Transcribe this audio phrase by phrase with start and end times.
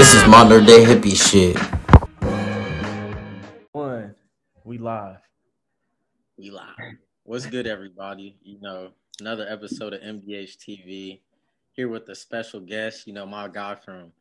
[0.00, 1.58] This is modern day hippie shit.
[3.72, 4.14] One,
[4.64, 5.18] we live.
[6.38, 6.96] We live.
[7.24, 8.38] What's good, everybody?
[8.42, 11.20] You know, another episode of MDH TV.
[11.72, 13.06] Here with a special guest.
[13.06, 14.12] You know, my guy from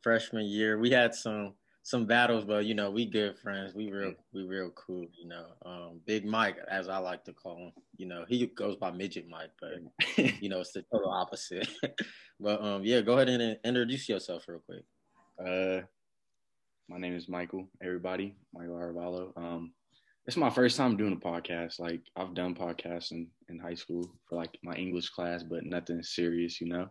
[0.00, 0.76] freshman year.
[0.76, 3.74] We had some some battles, but you know, we good friends.
[3.74, 5.06] We real we real cool.
[5.16, 7.72] You know, um, Big Mike, as I like to call him.
[7.96, 9.74] You know, he goes by Midget Mike, but
[10.42, 11.68] you know, it's the total opposite.
[12.40, 14.82] but um, yeah, go ahead and introduce yourself real quick.
[15.38, 15.82] Uh,
[16.88, 17.68] my name is Michael.
[17.82, 19.36] Everybody, Michael Arvalo.
[19.36, 19.72] Um,
[20.26, 21.78] it's my first time doing a podcast.
[21.78, 26.02] Like I've done podcasts in, in high school for like my English class, but nothing
[26.02, 26.90] serious, you know.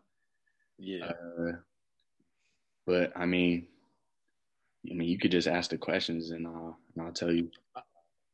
[0.79, 1.05] Yeah.
[1.05, 1.57] Uh,
[2.85, 3.67] but I mean,
[4.89, 7.51] I mean, you could just ask the questions and I'll and I'll tell you.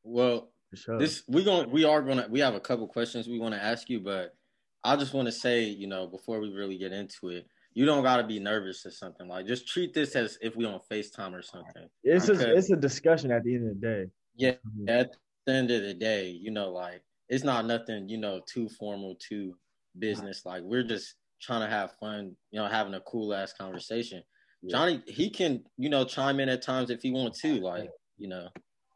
[0.03, 0.99] Well, sure.
[0.99, 3.89] This we're going we are gonna we have a couple questions we want to ask
[3.89, 4.35] you, but
[4.83, 8.03] I just want to say, you know, before we really get into it, you don't
[8.03, 9.27] gotta be nervous or something.
[9.27, 11.87] Like just treat this as if we on FaceTime or something.
[12.03, 12.51] it's okay.
[12.51, 14.05] a, it's a discussion at the end of the day.
[14.35, 14.55] Yeah,
[14.87, 18.69] at the end of the day, you know, like it's not nothing, you know, too
[18.69, 19.55] formal, too
[19.97, 20.45] business.
[20.45, 24.23] Like we're just trying to have fun, you know, having a cool ass conversation.
[24.61, 24.77] Yeah.
[24.77, 27.59] Johnny, he can, you know, chime in at times if he wants to.
[27.59, 28.47] Like, you know,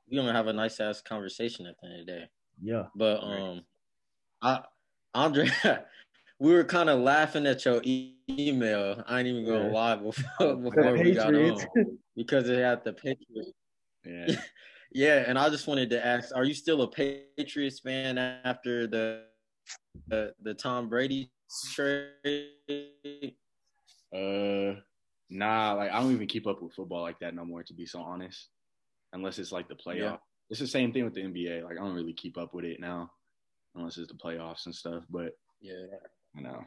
[0.10, 2.30] we gonna have a nice ass conversation at the end of the day.
[2.62, 2.84] Yeah.
[2.96, 3.62] But um,
[4.42, 4.62] I
[5.14, 5.50] Andre,
[6.40, 9.04] we were kind of laughing at your e- email.
[9.08, 9.72] I ain't even gonna Yeah.
[9.72, 11.60] lie before before we got on
[12.16, 13.52] because it had the Patriots.
[14.06, 14.28] Yeah.
[14.94, 19.26] Yeah, and I just wanted to ask: Are you still a Patriots fan after the
[20.08, 21.30] the, the Tom Brady
[21.74, 22.54] trade?
[24.16, 24.80] Uh,
[25.30, 27.64] nah, like I don't even keep up with football like that no more.
[27.64, 28.48] To be so honest,
[29.12, 29.98] unless it's like the playoff.
[29.98, 30.18] Yeah.
[30.50, 31.64] It's the same thing with the NBA.
[31.66, 33.12] Like I don't really keep up with it now,
[33.76, 35.04] unless it's the playoffs and stuff.
[35.10, 35.74] But Yeah,
[36.38, 36.64] you know,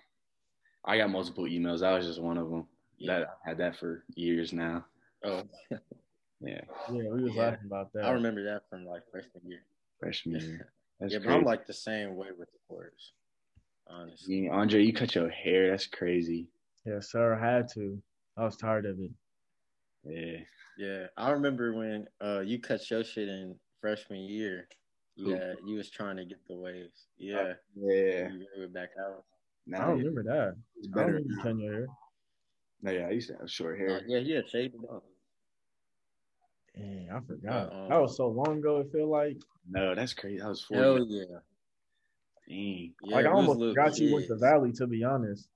[0.84, 1.80] I got multiple emails.
[1.80, 2.66] That was just one of them.
[2.98, 3.20] yeah.
[3.20, 4.84] That I had that for years now.
[5.24, 5.42] Oh,
[6.42, 6.60] Yeah,
[6.90, 7.42] Yeah, we was Yeah.
[7.50, 8.04] laughing about that.
[8.04, 9.62] I remember that from like freshman year.
[9.98, 10.72] freshman year.
[11.00, 11.28] That's yeah, but.
[11.32, 13.12] I'm like the same way with the sports,
[13.86, 14.44] honestly.
[14.44, 15.70] Yeah, Andre, you cut your hair.
[15.70, 16.48] That's crazy.
[16.86, 17.34] Yeah, sir.
[17.34, 18.02] I had to.
[18.36, 19.10] I was tired of it.
[20.04, 20.40] Yeah.
[20.78, 24.66] Yeah, I remember when uh you cut your shit in freshman year.
[25.16, 27.08] Yeah, you was trying to get the waves.
[27.18, 28.28] Yeah, Yeah.
[28.30, 29.24] you grew it back out.
[29.74, 30.56] I don't remember that.
[30.76, 31.12] it's I don't better.
[31.18, 31.86] remember cutting your hair.
[32.82, 34.00] No, yeah, I used to have short Uh, hair.
[34.06, 35.04] yeah, yeah, shaved it up.
[36.76, 37.72] Dang, I forgot.
[37.72, 37.88] Uh-uh.
[37.88, 38.78] that was so long ago.
[38.80, 39.36] It feel like.
[39.68, 40.38] No, that's crazy.
[40.38, 40.76] That was four.
[40.78, 41.28] Hell years.
[41.30, 41.38] yeah.
[42.48, 44.36] Dang, yeah like I almost little forgot you went to.
[44.36, 44.72] Valley.
[44.72, 45.48] To be honest,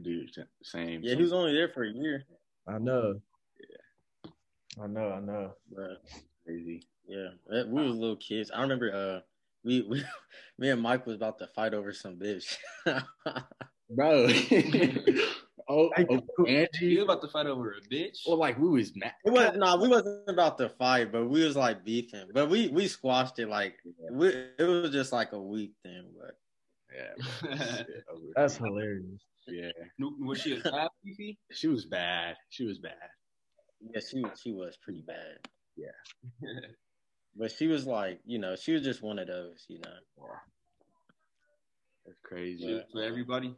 [0.00, 0.30] dude.
[0.62, 1.00] Same.
[1.02, 2.24] Yeah, he was only there for a year,
[2.68, 3.20] I know.
[3.60, 4.82] Yeah.
[4.84, 5.10] I know.
[5.10, 5.52] I know.
[5.74, 6.02] but
[6.46, 6.82] crazy.
[7.08, 7.28] yeah,
[7.66, 8.50] we was little kids.
[8.54, 9.20] I remember uh
[9.64, 10.04] we, we
[10.58, 12.56] me and Mike was about to fight over some bitch.
[13.90, 14.28] Bro.
[15.68, 16.98] oh, Hey, oh, who- Angie.
[16.98, 18.18] about to fight over a bitch?
[18.26, 19.12] Well, like we was mad.
[19.24, 22.28] It was no, we wasn't about to fight, but we was like beefing.
[22.32, 23.76] But we we squashed it like
[24.10, 26.06] we, it was just like a week thing.
[26.18, 26.36] But
[26.94, 27.82] Yeah.
[28.36, 29.04] That's hilarious.
[29.48, 29.70] yeah.
[29.98, 31.38] Was she a bad Fifi?
[31.52, 32.36] She was bad.
[32.50, 32.94] She was bad.
[33.94, 35.38] yeah, she she was pretty bad.
[35.76, 35.88] Yeah.
[37.36, 39.90] But she was like, you know, she was just one of those, you know.
[42.06, 42.66] That's crazy.
[42.66, 43.54] To, to um, everybody?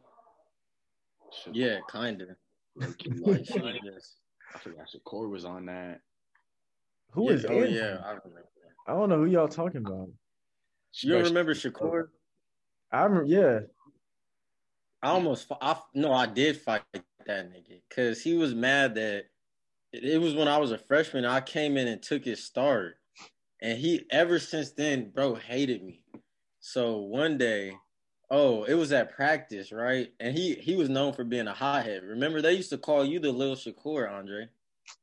[1.44, 2.28] Shit, Yeah, kind of.
[2.76, 4.16] low-key, Like Like, she was just.
[4.54, 6.00] I forgot Shakur was on that.
[7.12, 7.44] Who yeah, is?
[7.44, 7.74] Oh Angie?
[7.74, 8.44] yeah, I remember.
[8.86, 10.08] I don't know who y'all talking about.
[11.02, 12.08] You don't Bro, remember Shakur?
[12.92, 13.24] I remember.
[13.24, 13.60] Yeah.
[15.02, 19.26] I almost, I no, I did fight that nigga because he was mad that
[19.92, 21.24] it it was when I was a freshman.
[21.24, 22.96] I came in and took his start,
[23.66, 26.00] and he ever since then, bro, hated me.
[26.60, 27.72] So one day,
[28.30, 30.12] oh, it was at practice, right?
[30.20, 32.04] And he he was known for being a hothead.
[32.04, 34.46] Remember, they used to call you the little Shakur, Andre,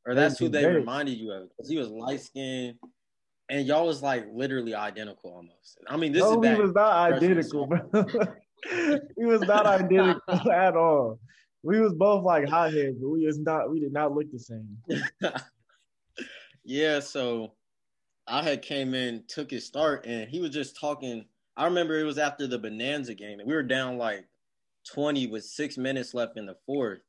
[0.05, 2.75] or that's who they reminded you of because he was light skinned.
[3.49, 5.79] And y'all was like literally identical almost.
[5.89, 6.57] I mean, this no, is back.
[6.57, 7.81] was not identical, bro.
[9.17, 10.21] we was not identical
[10.51, 11.19] at all.
[11.63, 13.69] We was both like hotheads, but we was not.
[13.69, 14.77] We did not look the same.
[16.63, 17.55] yeah, so
[18.27, 21.25] I had came in, took his start, and he was just talking.
[21.55, 24.25] I remember it was after the Bonanza game, and we were down like
[24.91, 27.01] twenty with six minutes left in the fourth,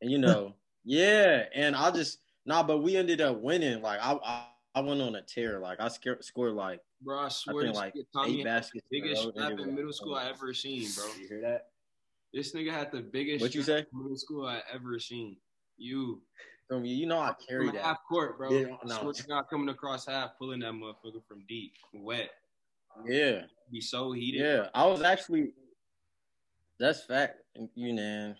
[0.00, 0.54] and you know,
[0.84, 3.80] yeah, and I just nah, but we ended up winning.
[3.80, 5.58] Like I, I, I went on a tear.
[5.60, 8.84] Like I scared, scored like Bro, I swear think like Tommy eight baskets.
[8.90, 11.04] in biggest row, and strap it was in middle school I ever seen, bro.
[11.20, 11.66] You hear that?
[12.32, 13.80] This nigga had the biggest What you say?
[13.80, 15.36] in middle school I ever seen.
[15.78, 16.22] You
[16.68, 17.84] From you, you know I carry from that.
[17.84, 18.50] half court, bro.
[18.50, 19.00] Yeah, I no.
[19.00, 22.30] swear to coming across half, pulling that motherfucker from deep, wet.
[23.06, 24.40] Yeah, Be so heated.
[24.40, 24.68] yeah.
[24.74, 25.52] I was actually.
[26.78, 27.42] That's fact.
[27.74, 28.34] You know,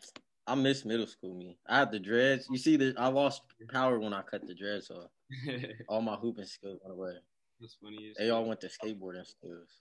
[0.47, 1.59] I miss middle school me.
[1.67, 2.47] I had the dreads.
[2.51, 5.11] You see, the I lost power when I cut the dreads off.
[5.89, 7.13] All my hooping skills went away.
[7.61, 8.11] That's funny.
[8.11, 9.81] As They all went to skateboarding skills.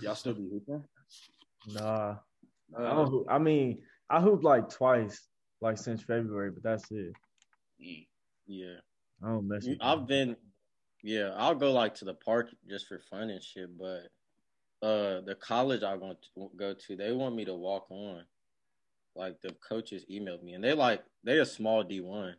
[0.00, 0.84] Y'all still be hooping?
[1.66, 2.16] Nah,
[2.76, 5.28] I, Uh, don't I mean, I hooped like twice,
[5.64, 7.14] like since February, but that's it.
[8.46, 8.76] yeah.
[9.22, 10.36] I don't mess with I've been,
[11.02, 13.70] yeah, I'll go like to the park just for fun and shit.
[13.78, 14.02] But
[14.86, 18.24] uh, the college I want to go to, they want me to walk on.
[19.16, 22.34] Like the coaches emailed me, and they like they a small D one.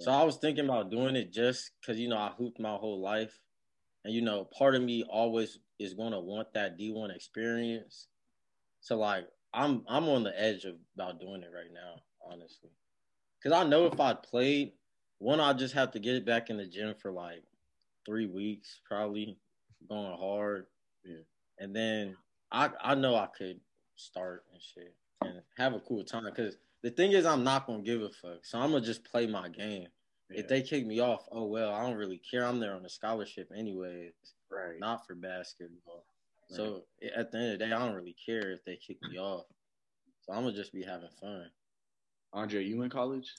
[0.00, 3.00] So I was thinking about doing it just because you know I hooped my whole
[3.00, 3.38] life,
[4.04, 8.08] and you know part of me always is gonna want that D one experience.
[8.80, 12.70] So like I'm I'm on the edge of about doing it right now, honestly,
[13.38, 14.72] because I know if I played,
[15.18, 17.42] one I just have to get it back in the gym for like
[18.06, 19.38] three weeks, probably
[19.88, 20.66] going hard,
[21.04, 21.22] Yeah.
[21.58, 22.16] and then
[22.50, 23.60] I I know I could
[23.96, 27.82] start and shit and have a cool time because the thing is I'm not gonna
[27.82, 29.88] give a fuck, so I'm gonna just play my game.
[30.30, 30.40] Yeah.
[30.40, 32.44] If they kick me off, oh well, I don't really care.
[32.44, 34.12] I'm there on a scholarship anyways,
[34.50, 34.78] right.
[34.78, 36.04] not for basketball.
[36.50, 36.84] So
[37.14, 39.44] at the end of the day, I don't really care if they kick me off.
[40.22, 41.50] So I'm gonna just be having fun.
[42.32, 43.32] Andre, you in college?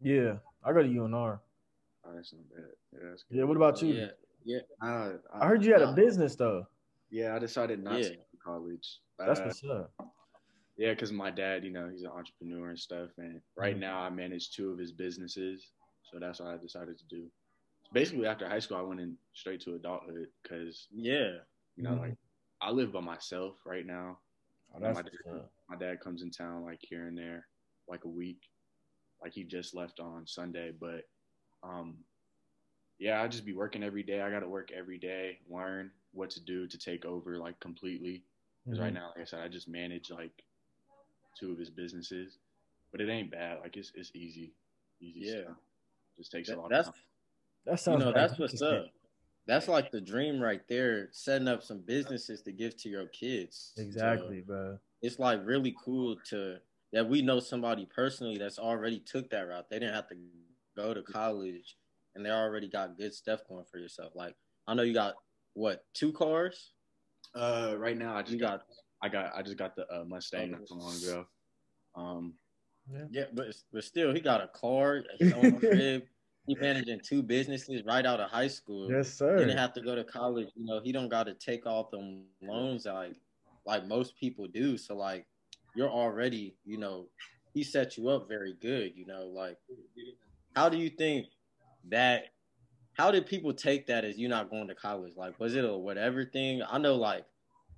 [0.00, 1.38] Yeah, I go to UNR.
[2.04, 2.64] Oh, that's not bad.
[2.92, 3.38] Yeah, that's good.
[3.38, 3.94] Yeah, what about you?
[3.94, 4.06] Yeah,
[4.44, 6.66] yeah, Uh, I heard you had a business though.
[7.10, 8.08] Yeah, I decided not Yeah.
[8.08, 8.98] to go to college.
[9.18, 9.92] That's Uh, what's up.
[10.76, 13.10] Yeah, because my dad, you know, he's an entrepreneur and stuff.
[13.18, 13.80] And right Mhm.
[13.80, 15.70] now, I manage two of his businesses,
[16.02, 17.30] so that's what I decided to do.
[17.92, 21.44] Basically, after high school, I went in straight to adulthood because yeah.
[21.76, 22.00] you know, Mhm.
[22.00, 22.18] like
[22.60, 24.20] I live by myself right now.
[24.74, 27.48] Oh, that's my dad, my dad comes in town like here and there,
[27.88, 28.40] like a week.
[29.22, 31.04] Like he just left on Sunday, but
[31.62, 31.96] um,
[32.98, 34.20] yeah, I just be working every day.
[34.20, 38.24] I got to work every day, learn what to do to take over like completely.
[38.64, 38.96] Because right Mhm.
[38.96, 40.42] now, like I said, I just manage like
[41.38, 42.38] two of his businesses,
[42.90, 43.60] but it ain't bad.
[43.60, 44.52] Like it's it's easy,
[45.00, 45.42] easy Yeah.
[45.44, 45.56] stuff.
[46.16, 47.02] Just takes a That- lot that's of time.
[47.64, 48.04] That you sounds.
[48.04, 48.86] know that's what's up.
[49.46, 51.08] That's like the dream right there.
[51.12, 53.72] Setting up some businesses to give to your kids.
[53.76, 54.78] So Exactly, bro.
[55.00, 56.60] it's like really cool to
[56.92, 59.66] that we know somebody personally that's already took that route.
[59.70, 60.16] They didn't have to
[60.76, 61.76] go to college,
[62.14, 64.12] and they already got good stuff going for yourself.
[64.14, 64.34] Like
[64.66, 65.14] I know you got
[65.54, 66.72] what two cars?
[67.34, 68.66] Uh, right now, I just You got, got
[69.02, 71.26] I got I just got the uh, Mustang not so long ago.
[71.94, 72.34] Um,
[73.10, 76.04] yeah, but but still, he got a car, his own crib.
[76.46, 78.90] He managing two businesses right out of high school.
[78.90, 79.38] Yes, sir.
[79.38, 80.48] He didn't have to go to college.
[80.56, 83.14] You know, he don't got to take all them loans like
[83.64, 84.76] like most people do.
[84.76, 85.26] So like,
[85.74, 87.06] you're already, you know,
[87.54, 88.92] he set you up very good.
[88.96, 89.58] You know, like,
[90.54, 91.26] how do you think
[91.90, 92.24] that?
[92.94, 95.14] How did people take that as you not going to college?
[95.16, 96.62] Like, was it a whatever thing?
[96.70, 97.24] I know, like,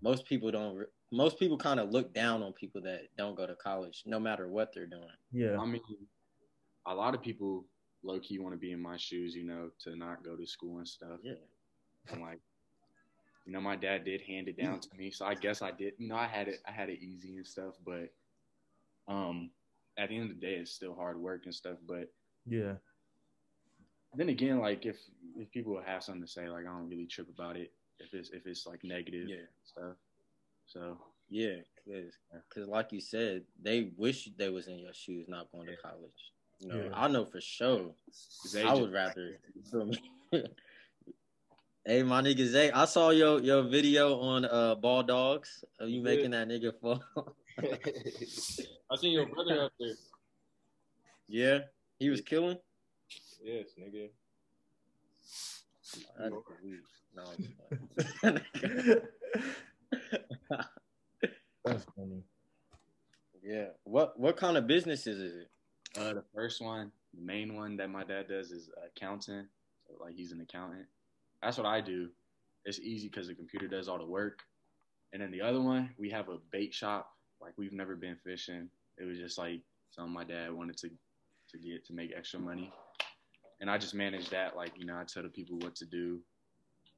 [0.02, 0.84] most people don't.
[1.12, 4.48] Most people kind of look down on people that don't go to college, no matter
[4.48, 5.06] what they're doing.
[5.30, 5.56] yeah.
[5.56, 5.80] I mean,
[6.86, 7.64] a lot of people
[8.02, 10.78] low key want to be in my shoes, you know, to not go to school
[10.78, 11.18] and stuff.
[11.22, 11.34] Yeah.
[12.10, 12.40] And like,
[13.44, 15.94] you know, my dad did hand it down to me, so I guess I did.
[15.98, 18.12] You know, I had it, I had it easy and stuff, but
[19.06, 19.50] um,
[19.98, 21.76] at the end of the day, it's still hard work and stuff.
[21.86, 22.10] But
[22.46, 22.74] Yeah.
[24.14, 24.96] then again, like if
[25.36, 28.30] if people have something to say, like I don't really trip about it if it's
[28.30, 29.46] if it's like negative Yeah.
[29.64, 29.96] stuff.
[30.66, 30.98] So
[31.28, 35.76] Yeah, because like you said, they wish they was in your shoes, not going to
[35.76, 36.32] college.
[36.60, 36.90] You know, Yeah.
[36.94, 37.90] I know for sure.
[38.46, 39.38] Zay I would rather.
[41.86, 41.96] You feel me?
[41.96, 45.64] hey, my nigga Zay, I saw your your video on uh Ball Dogs.
[45.78, 47.02] Of you You making that nigga fall?
[47.58, 49.94] I seen your brother up there.
[51.28, 51.58] yeah,
[51.98, 52.58] he was killing.
[53.42, 54.08] Yes, nigga.
[56.18, 56.34] That's.
[57.16, 58.40] No, I'm just playing.
[61.64, 62.22] That's funny.
[63.44, 63.66] yeah.
[63.84, 65.50] What what kind of businesses is it?
[65.96, 69.46] Uh, the first one, the main one that my dad does is accounting.
[69.86, 70.86] So like he's an accountant.
[71.44, 72.08] That's what I do.
[72.64, 74.38] It's easy because the computer does all the work.
[75.12, 77.10] And then the other one, we have a bait shop.
[77.40, 78.68] Like we've never been fishing.
[78.98, 79.60] It was just like
[79.90, 80.88] something my dad wanted to
[81.50, 82.72] to get to make extra money.
[83.60, 84.56] And I just manage that.
[84.56, 86.20] Like you know, I tell the people what to do.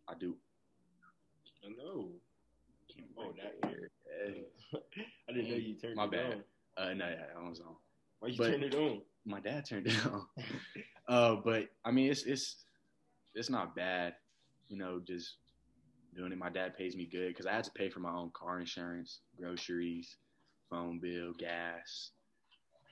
[0.09, 0.37] I do.
[1.65, 2.09] I know.
[3.19, 3.91] Oh, that Here.
[5.29, 6.43] I didn't know you turned My it bad.
[6.79, 6.91] on.
[6.91, 7.75] Uh, no, yeah, I was on.
[8.21, 9.03] Why you But- turn it on?
[9.25, 10.27] My dad turned it on.
[11.09, 12.65] uh, but I mean, it's it's
[13.35, 14.15] it's not bad,
[14.69, 15.01] you know.
[15.07, 15.37] Just
[16.15, 16.39] doing it.
[16.39, 19.21] My dad pays me good because I had to pay for my own car insurance,
[19.39, 20.17] groceries,
[20.71, 22.11] phone bill, gas,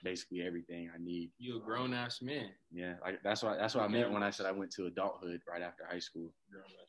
[0.03, 1.31] basically everything I need.
[1.39, 2.51] You a grown ass man.
[2.73, 5.41] Yeah, like that's what that's what I meant when I said I went to adulthood
[5.49, 6.33] right after high school.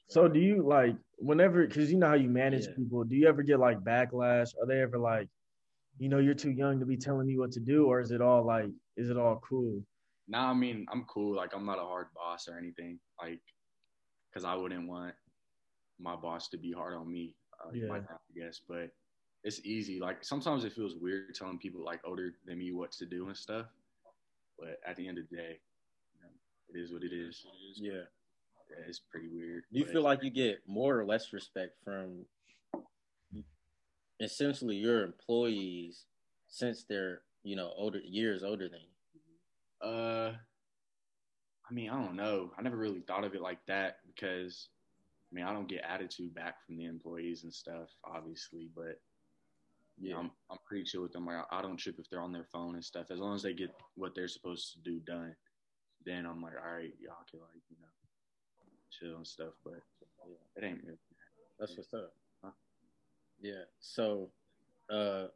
[0.07, 2.73] So do you like whenever because you know how you manage Yeah.
[2.75, 4.49] people, do you ever get like backlash?
[4.61, 5.27] Are they ever like,
[5.97, 8.21] you know, you're too young to be telling me what to do, or is it
[8.21, 9.83] all like is it all cool?
[10.27, 11.35] Nah, I mean, I'm cool.
[11.35, 12.99] Like, I'm not a hard boss or anything.
[13.21, 13.41] Like,
[14.35, 15.15] because I wouldn't want
[15.97, 17.35] my boss to be hard on me.
[17.63, 17.87] Uh, Yeah.
[17.87, 18.91] my dad, I guess, but
[19.43, 19.99] it's easy.
[19.99, 23.37] Like, sometimes it feels weird telling people like older than me what to do and
[23.37, 23.67] stuff.
[24.59, 25.61] But at the end of the day,
[26.13, 26.29] you know,
[26.69, 27.45] it is what it is.
[27.75, 27.93] Yeah.
[28.69, 29.63] Yeah, it's pretty weird.
[29.71, 32.25] Do you feel like you get more or less respect from
[34.19, 36.07] essentially your employees
[36.47, 39.87] since they're you know older years older than you?
[39.87, 40.35] Uh,
[41.69, 42.51] I mean, I don't know.
[42.57, 44.69] I never really thought of it like that because,
[45.31, 48.99] I mean, I don't get attitude back from the employees and stuff, obviously, but
[49.99, 51.25] yeah, I'm I'm pretty chill with them.
[51.25, 53.07] Like, I don't trip if they're on their phone and stuff.
[53.11, 55.35] As long as they get what they're supposed to do done,
[56.05, 57.87] then I'm like, all right, y'all can like, you know,
[58.91, 59.53] chill and stuff.
[59.63, 59.79] But
[60.27, 60.97] yeah, it ain't really.
[61.59, 62.13] That's what's up.
[62.43, 62.51] Huh?
[63.41, 63.63] Yeah.
[63.79, 64.29] So,
[64.89, 65.27] uh,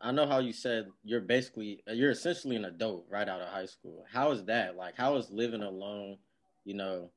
[0.00, 3.66] I know how you said you're basically you're essentially an adult right out of high
[3.66, 4.04] school.
[4.12, 4.76] How is that?
[4.76, 6.18] Like, how is living alone?
[6.64, 7.10] You know,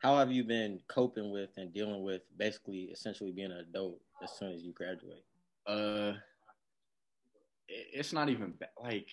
[0.00, 4.30] how have you been coping with and dealing with basically essentially being an adult as
[4.32, 5.24] soon as you graduate?
[5.66, 6.14] Uh,
[7.68, 9.08] it's not even ba- like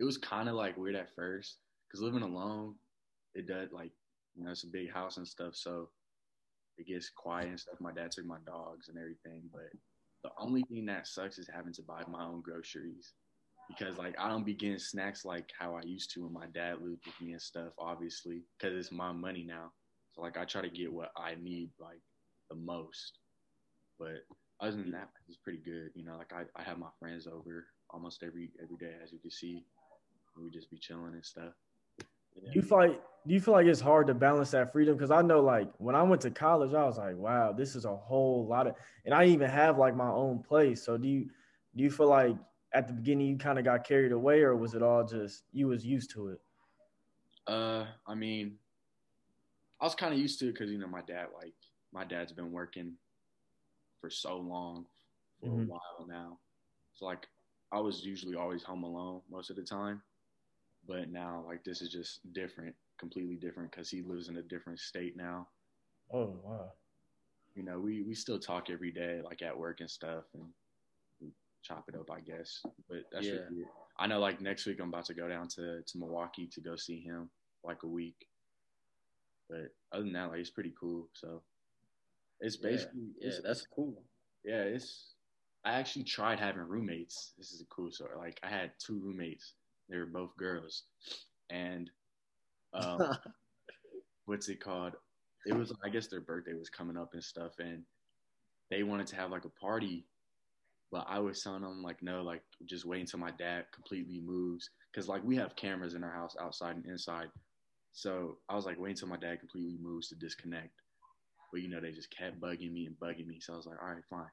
[0.00, 2.74] it was kind of like weird at first because living alone,
[3.34, 3.90] it does like
[4.36, 5.90] you know it's a big house and stuff, so
[6.78, 7.80] it gets quiet and stuff.
[7.80, 9.70] My dad took my dogs and everything, but
[10.22, 13.14] the only thing that sucks is having to buy my own groceries
[13.68, 16.76] because like I don't be getting snacks like how I used to when my dad
[16.80, 17.72] lived with me and stuff.
[17.76, 19.72] Obviously, because it's my money now,
[20.18, 22.00] so like I try to get what I need like
[22.50, 23.18] the most,
[23.98, 24.24] but
[24.60, 25.90] other than that, it's pretty good.
[25.94, 29.18] You know, like I, I have my friends over almost every every day, as you
[29.20, 29.64] can see.
[30.36, 31.52] We just be chilling and stuff.
[32.34, 34.96] Do you feel like do you feel like it's hard to balance that freedom?
[34.96, 37.84] Because I know like when I went to college, I was like, wow, this is
[37.84, 40.84] a whole lot of and I even have like my own place.
[40.84, 41.28] So do you
[41.76, 42.36] do you feel like
[42.72, 45.68] at the beginning you kind of got carried away or was it all just you
[45.68, 46.40] was used to it?
[47.46, 48.58] Uh, I mean,
[49.80, 51.54] I was kind of used to it because you know my dad, like
[51.92, 52.98] my dad's been working
[54.00, 54.86] for so long
[55.40, 55.64] for Mhm.
[55.64, 56.40] a while now.
[56.94, 57.28] So like
[57.72, 60.02] I was usually always home alone most of the time,
[60.86, 64.80] but now like this is just different, completely different because he lives in a different
[64.80, 65.50] state now.
[66.10, 66.72] Oh wow.
[67.54, 70.54] you know, we we still talk every day, like at work and stuff, and
[71.20, 71.32] we
[71.62, 72.62] chop it up, I guess.
[72.88, 73.48] But that's Yeah.
[73.98, 76.76] I know, like next week, I'm about to go down to to Milwaukee to go
[76.76, 77.30] see him,
[77.64, 78.27] like a week.
[79.48, 81.08] But other than that, like it's pretty cool.
[81.14, 81.42] So
[82.40, 84.02] it's basically, yeah, it's, that's cool.
[84.44, 85.14] yeah, it's.
[85.64, 87.32] I actually tried having roommates.
[87.36, 88.16] This is a cool story.
[88.16, 89.54] Like I had two roommates.
[89.88, 90.84] They were both girls,
[91.50, 91.90] and
[92.74, 93.00] um,
[94.26, 94.92] what's it called?
[95.46, 97.82] It was I guess their birthday was coming up and stuff, and
[98.70, 100.06] they wanted to have like a party,
[100.92, 104.70] but I was telling them like no, like just wait until my dad completely moves,
[104.92, 107.28] because like we have cameras in our house outside and inside,
[107.92, 110.80] so I was like wait until my dad completely moves to disconnect,
[111.52, 113.82] but you know they just kept bugging me and bugging me, so I was like
[113.82, 114.26] all right fine,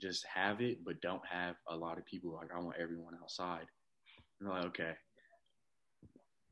[0.00, 2.32] just have it, but don't have a lot of people.
[2.34, 3.66] Like I want everyone outside.
[4.40, 4.92] And they're like okay.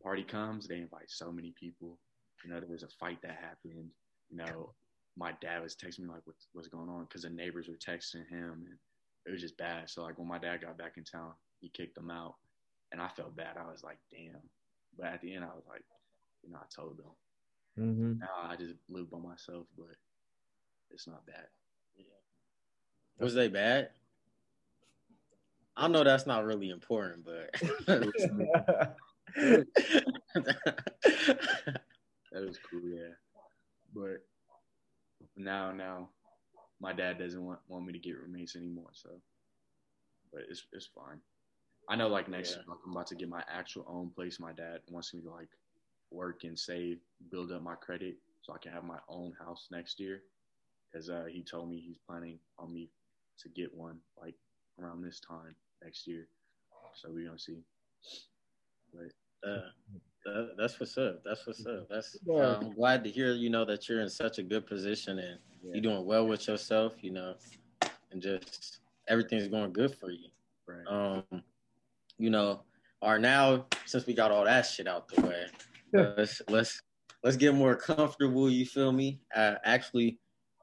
[0.02, 1.98] Party comes, they invite so many people.
[2.44, 3.90] You know, there was a fight that happened.
[4.30, 4.74] You know,
[5.16, 8.26] my dad was texting me like, "What's what's going on?" Because the neighbors were texting
[8.28, 8.78] him, and
[9.26, 9.90] it was just bad.
[9.90, 12.34] So like when my dad got back in town, he kicked them out,
[12.90, 13.56] and I felt bad.
[13.56, 14.40] I was like, "Damn,"
[14.98, 15.82] but at the end, I was like,
[16.44, 17.06] you know, I told them.
[17.78, 18.18] Mm-hmm.
[18.20, 19.96] Now I just live by myself, but
[20.90, 21.46] it's not bad.
[23.18, 23.90] Was they bad?
[25.76, 27.50] I know that's not really important, but
[32.32, 33.14] That was cool, yeah.
[33.94, 34.24] But
[35.36, 36.08] now, now,
[36.80, 38.90] my dad doesn't want, want me to get roommates anymore.
[38.92, 39.10] So,
[40.32, 41.20] but it's it's fine.
[41.88, 42.56] I know, like next Yeah.
[42.56, 44.40] year, like, I'm about to get my actual own place.
[44.40, 45.48] My dad wants me to like
[46.12, 46.98] work and save,
[47.30, 50.22] build up my credit, so I can have my own house next year.
[50.92, 52.90] Because uh, he told me he's planning on me
[53.38, 54.34] to get one like
[54.80, 56.28] around this time next year.
[56.94, 57.62] So we're gonna see.
[58.92, 59.70] But Uh,
[60.24, 61.22] that, that's what's up.
[61.24, 61.88] That's what's up.
[61.88, 63.32] That's uh, I'm glad to hear.
[63.32, 65.74] You know that you're in such a good position and Yeah.
[65.74, 67.02] you're doing well with yourself.
[67.02, 67.34] You know,
[68.10, 70.28] and just everything's going good for you.
[70.66, 70.86] Right.
[70.86, 71.42] Um,
[72.18, 72.62] you know,
[73.00, 75.46] are now since we got all that shit out the way.
[75.92, 76.82] Let's let's
[77.22, 78.48] let's get more comfortable.
[78.50, 79.20] You feel me?
[79.34, 80.18] Uh, actually,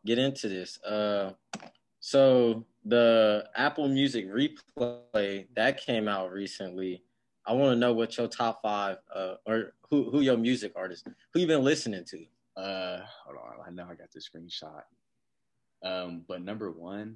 [0.05, 0.81] get into this.
[0.83, 1.33] Uh,
[1.99, 7.03] so the Apple Music replay that came out recently.
[7.45, 11.07] I want to know what your top five, uh, or who who your music artist,
[11.33, 12.25] who you've been listening to.
[12.61, 13.65] Uh, hold on.
[13.65, 14.83] I know I got the screenshot.
[15.81, 17.15] Um, but number one,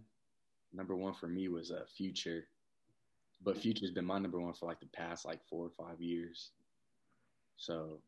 [0.73, 2.47] number one for me was uh, Future.
[3.43, 6.51] But Future's been my number one for like the past like four or five years.
[7.57, 7.99] So,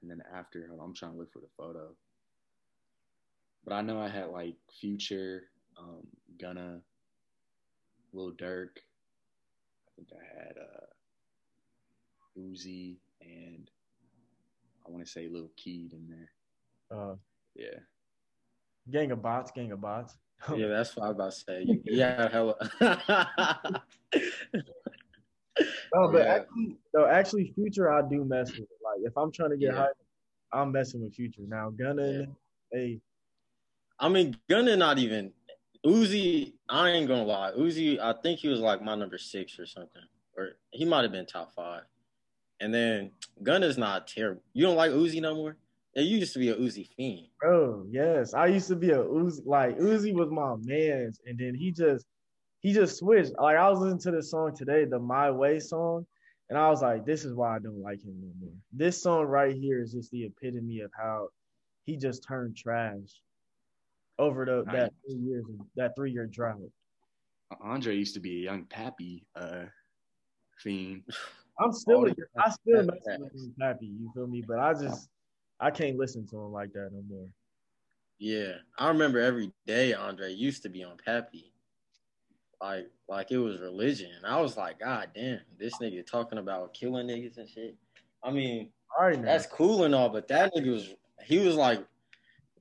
[0.00, 1.90] and then after, on, I'm trying to look for the photo.
[3.64, 5.44] But I know I had like Future,
[5.78, 6.06] um,
[6.38, 6.80] Gunna,
[8.12, 8.78] Lil Durk.
[8.78, 10.86] I think I had uh,
[12.38, 13.70] Uzi and
[14.86, 16.30] I want to say Lil Keed in there.
[16.98, 17.14] Uh,
[17.54, 17.78] Yeah.
[18.90, 20.16] gang of bots, gang of bots.
[20.54, 21.62] Yeah, that's what I was about to say.
[21.66, 22.54] You, you hella.
[25.94, 26.34] Oh, but Yeah.
[26.34, 28.68] actually, no, actually, Future I do mess with.
[28.82, 29.82] Like, if I'm trying to get Yeah.
[29.82, 29.96] hype,
[30.52, 31.42] I'm messing with Future.
[31.46, 32.26] Now, Gunna, Yeah.
[32.72, 33.00] hey,
[34.00, 35.32] I mean, Gunna not even
[35.86, 36.54] Uzi.
[36.68, 37.98] I ain't gonna lie, Uzi.
[38.00, 40.02] I think he was like my number six or something,
[40.36, 41.84] or he might have been top five.
[42.60, 44.42] And then Gunna's not terrible.
[44.52, 45.56] You don't like Uzi no more?
[45.94, 47.28] Yeah, you used to be a Uzi fiend.
[47.40, 49.42] bro, yes, I used to be a Uzi.
[49.46, 52.06] Like Uzi was my man's, and then he just
[52.64, 53.32] he just switched.
[53.38, 56.06] Like I was listening to this song today, the My Way song,
[56.48, 58.54] and I was like, this is why I don't like him no more.
[58.72, 61.28] This song right here is just the epitome of how
[61.84, 63.20] he just turned trash
[64.18, 65.44] over the that three years
[65.76, 66.70] that three year drought.
[67.60, 69.64] Andre used to be a young Pappy uh,
[70.58, 71.02] fiend.
[71.60, 74.42] I'm still a, I still mess with him happy, you feel me?
[74.48, 75.10] But I just
[75.60, 77.28] I can't listen to him like that no more.
[78.18, 81.53] Yeah, I remember every day Andre used to be on Pappy.
[82.60, 84.10] Like, like it was religion.
[84.24, 87.76] I was like, God damn, this nigga talking about killing niggas and shit.
[88.22, 89.20] I mean, All right.
[89.22, 91.84] That's cool and all, but that nigga was he was like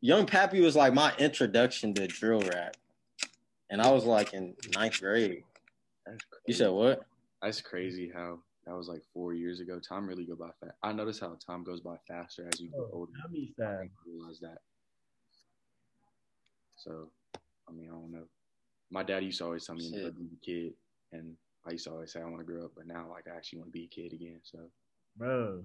[0.01, 2.75] Young Pappy was like my introduction to drill rap.
[3.69, 5.43] And I was like in ninth grade.
[6.45, 7.03] You said what?
[7.41, 9.79] That's crazy how that was like four years ago.
[9.79, 10.73] Time really go by fast.
[10.83, 13.11] I notice how time goes by faster as you get Oh, older.
[13.21, 13.77] tell me I that.
[13.79, 14.57] didn't realize that.
[16.75, 17.09] So,
[17.67, 18.25] I mean, I don't know.
[18.93, 20.15] My dad used to always tell me to Shit.
[20.17, 20.73] be a kid,
[21.11, 23.35] and I used to always say I want to grow up, but now like I
[23.35, 24.39] actually want to be a kid again.
[24.43, 24.59] So,
[25.17, 25.63] Bro,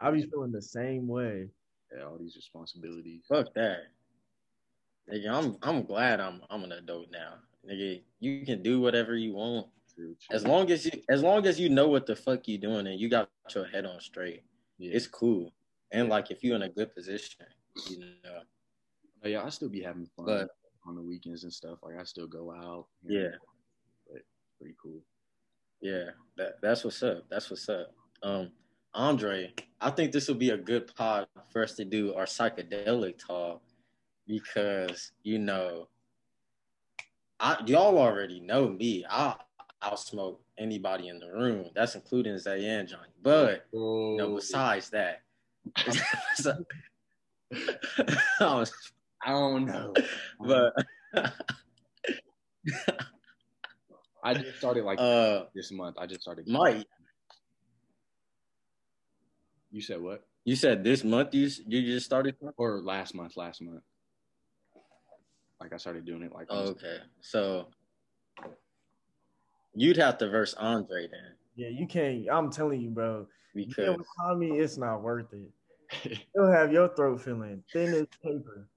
[0.00, 1.48] I be feeling the same way.
[1.94, 3.20] yeah, all these responsibilities.
[3.28, 3.80] Fuck that.
[5.12, 7.34] Nigga, I'm I'm glad I'm I'm an adult now.
[7.68, 9.66] Nigga, you can do whatever you want.
[9.94, 10.34] True, true.
[10.34, 12.98] As long as you as long as you know what the fuck you doing and
[12.98, 14.42] you got your head on straight,
[14.78, 14.92] yeah.
[14.94, 15.52] it's cool.
[15.92, 17.44] And like if you're in a good position,
[17.90, 18.40] you know.
[19.22, 20.50] Oh, yeah, I still be having fun But-
[20.86, 21.78] on the weekends and stuff.
[21.82, 22.86] Like I still go out.
[23.06, 23.30] Yeah.
[24.10, 24.22] but
[24.58, 25.00] pretty cool.
[25.80, 27.24] Yeah, that that's what's up.
[27.30, 27.92] That's what's up.
[28.22, 28.50] Um,
[28.92, 33.18] Andre, I think this will be a good pod for us to do our psychedelic
[33.24, 33.62] talk
[34.26, 35.88] because you know,
[37.38, 39.04] I y'all already know me.
[39.08, 39.36] I
[39.82, 41.70] I'll smoke anybody in the room.
[41.74, 43.08] That's including Zay and Johnny.
[43.22, 45.22] But you know, besides that,
[48.40, 49.94] I was- I don't know.
[50.40, 50.72] but
[54.22, 55.96] I just started like uh, this month.
[55.98, 56.46] I just started.
[56.48, 56.86] Mike,
[59.70, 60.24] You said what?
[60.44, 62.36] you said this month you you just started.
[62.56, 63.36] Or last month?
[63.36, 63.82] Last month.
[65.60, 66.46] Like I started doing it like.
[66.50, 67.68] Oh, okay, so
[69.74, 72.26] you'd have to verse Andre then Yeah, you can't.
[72.30, 73.26] I'm telling you, bro.
[73.54, 75.50] You because get with Tommy, it's not worth it.
[76.34, 78.68] You'll have your throat feeling thin as paper.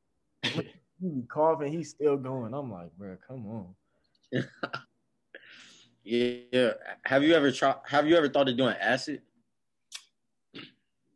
[1.04, 2.54] You be coughing, he's still going.
[2.54, 3.76] I'm like, bro, come on.
[6.06, 6.72] yeah.
[7.04, 7.76] Have you ever tried?
[7.90, 9.22] Have you ever thought of doing acid?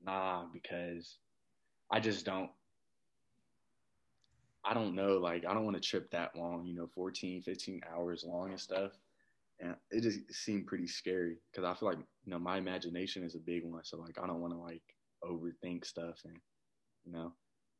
[0.06, 1.19] nah, because
[1.89, 2.50] I just don't.
[4.65, 5.19] I don't know.
[5.19, 6.65] Like I don't want to trip that long.
[6.65, 8.91] You know, 14, 15 hours long and stuff.
[9.62, 13.36] And it just seemed pretty scary because I feel like you know my imagination is
[13.36, 13.86] a big one.
[13.86, 14.84] So like I don't want to like
[15.23, 16.36] overthink stuff and
[17.06, 17.32] you know.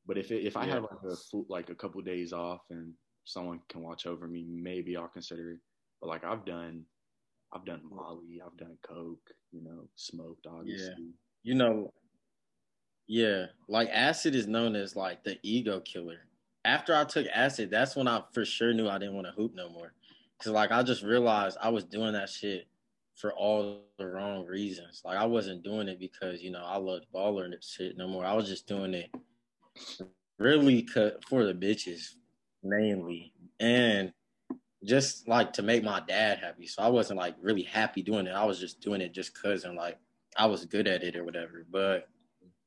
[0.08, 0.76] But if it, if I Yeah.
[0.76, 2.94] have like a like a couple days off and
[3.26, 5.60] someone can watch over me, maybe I'll consider it.
[6.00, 6.86] But like I've done,
[7.52, 7.96] I've done mm.
[7.96, 11.12] Molly, I've done Coke, you know, smoked obviously.
[11.44, 11.94] You know,
[13.08, 13.48] yeah.
[13.68, 16.22] Like acid is known as like the ego killer.
[16.64, 19.54] After I took acid, that's when I for sure knew I didn't want to hoop
[19.56, 19.94] no more.
[20.42, 22.68] Cause like I just realized I was doing that shit
[23.16, 25.02] for all the wrong reasons.
[25.04, 28.24] Like I wasn't doing it because you know I loved baller and shit no more.
[28.24, 29.10] I was just doing it
[30.40, 32.14] really cut for the bitches
[32.64, 34.12] mainly, and
[34.84, 36.68] just like to make my dad happy.
[36.68, 38.32] So I wasn't like really happy doing it.
[38.32, 39.98] I was just doing it just cause and like
[40.38, 41.66] I was good at it or whatever.
[41.70, 42.08] But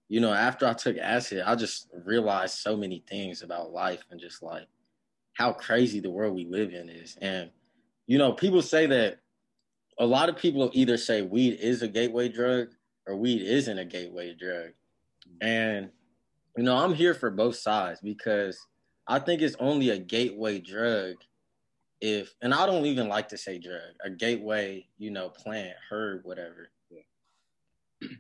[0.08, 4.20] you know, after I took acid, I just realized so many things about life and
[4.20, 4.66] just like
[5.34, 7.16] how crazy the world we live in is.
[7.20, 7.50] And
[8.06, 9.20] you know, people say that
[9.98, 12.68] a lot of people either say weed is a gateway drug
[13.06, 14.70] or weed isn't a gateway drug.
[15.40, 15.90] And
[16.56, 18.58] you know, I'm here for both sides because
[19.06, 21.16] I think it's only a gateway drug
[22.00, 26.20] if and I don't even like to say drug, a gateway, you know, plant, herb,
[26.24, 26.70] whatever.
[26.90, 27.00] Yeah.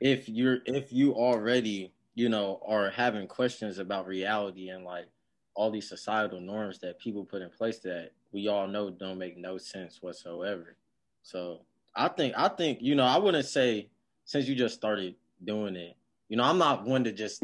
[0.00, 5.06] If you're if you already, you know, are having questions about reality and like
[5.54, 9.36] all these societal norms that people put in place that we all know don't make
[9.36, 10.76] no sense whatsoever.
[11.22, 11.60] So
[11.94, 13.88] I think I think, you know, I wouldn't say
[14.24, 15.14] since you just started
[15.44, 15.96] doing it,
[16.28, 17.42] you know, I'm not one to just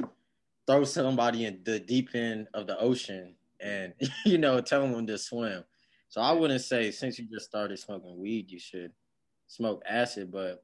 [0.66, 5.18] throw somebody in the deep end of the ocean and, you know, tell them to
[5.18, 5.64] swim
[6.08, 8.92] so I wouldn't say since you just started smoking weed, you should
[9.48, 10.32] smoke acid.
[10.32, 10.62] But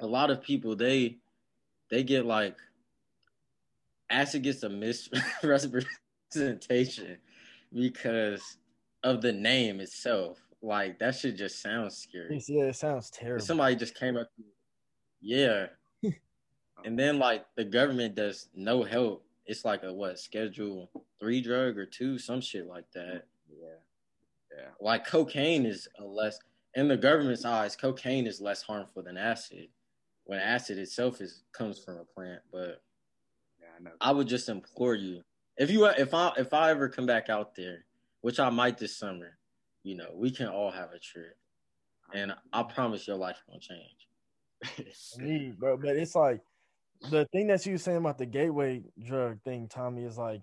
[0.00, 1.18] a lot of people they
[1.90, 2.56] they get like
[4.10, 4.68] acid gets a
[6.32, 7.18] misrepresentation
[7.72, 8.58] because
[9.02, 10.38] of the name itself.
[10.62, 12.42] Like that should just sound scary.
[12.48, 13.44] Yeah, it sounds terrible.
[13.44, 14.28] somebody just came up,
[15.20, 15.66] yeah,
[16.84, 19.24] and then like the government does no help.
[19.50, 23.24] It's like a what schedule three drug or two, some shit like that.
[23.50, 24.56] Yeah.
[24.56, 24.68] Yeah.
[24.80, 26.38] Like cocaine is a less
[26.74, 29.66] in the government's eyes, cocaine is less harmful than acid.
[30.22, 32.80] When acid itself is comes from a plant, but
[33.60, 33.90] yeah, I know.
[34.00, 35.22] I would just implore you
[35.56, 37.84] if you if I if I ever come back out there,
[38.20, 39.36] which I might this summer,
[39.82, 41.36] you know, we can all have a trip,
[42.14, 45.18] and I promise your life won't change.
[45.18, 46.40] Me, bro, but it's like
[47.08, 50.42] the thing that you were saying about the gateway drug thing, Tommy, is like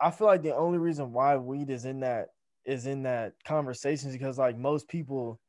[0.00, 2.28] I feel like the only reason why weed is in that
[2.64, 5.40] is in that conversation is because like most people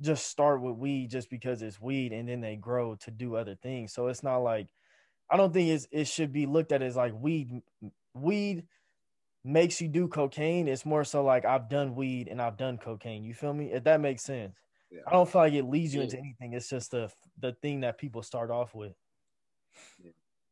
[0.00, 3.56] just start with weed just because it's weed and then they grow to do other
[3.62, 3.92] things.
[3.92, 4.68] So it's not like
[5.30, 7.62] I don't think it's, it should be looked at as like weed
[8.14, 8.64] weed
[9.44, 10.68] makes you do cocaine.
[10.68, 13.24] It's more so like I've done weed and I've done cocaine.
[13.24, 13.72] You feel me?
[13.72, 14.56] If that makes sense.
[14.90, 15.00] Yeah.
[15.06, 16.52] I don't feel like it leads you into anything.
[16.52, 18.92] It's just the the thing that people start off with.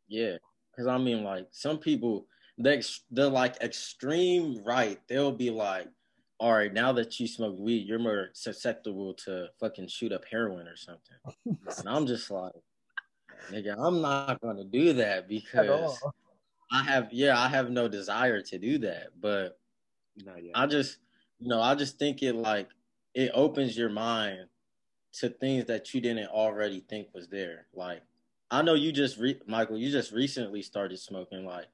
[0.09, 0.37] Yeah,
[0.71, 2.27] because I mean, like some people,
[2.59, 5.01] they they're like extreme right.
[5.09, 5.87] They'll be like,
[6.39, 10.67] all right, now that you smoke weed, you're more susceptible to fucking shoot up heroin
[10.67, 11.17] or something.
[11.47, 12.53] and I'm just like,
[13.51, 16.01] nigga, I'm not gonna do that because
[16.73, 19.09] I have, yeah, I have no desire to do that.
[19.21, 19.59] But
[20.55, 20.99] I just,
[21.39, 22.69] you know, I just think it like
[23.15, 24.47] it opens your mind
[25.13, 27.67] to things that you didn't already think was there.
[27.75, 28.03] Like,
[28.51, 31.45] I know you just, re- Michael, you just recently started smoking.
[31.45, 31.67] Like,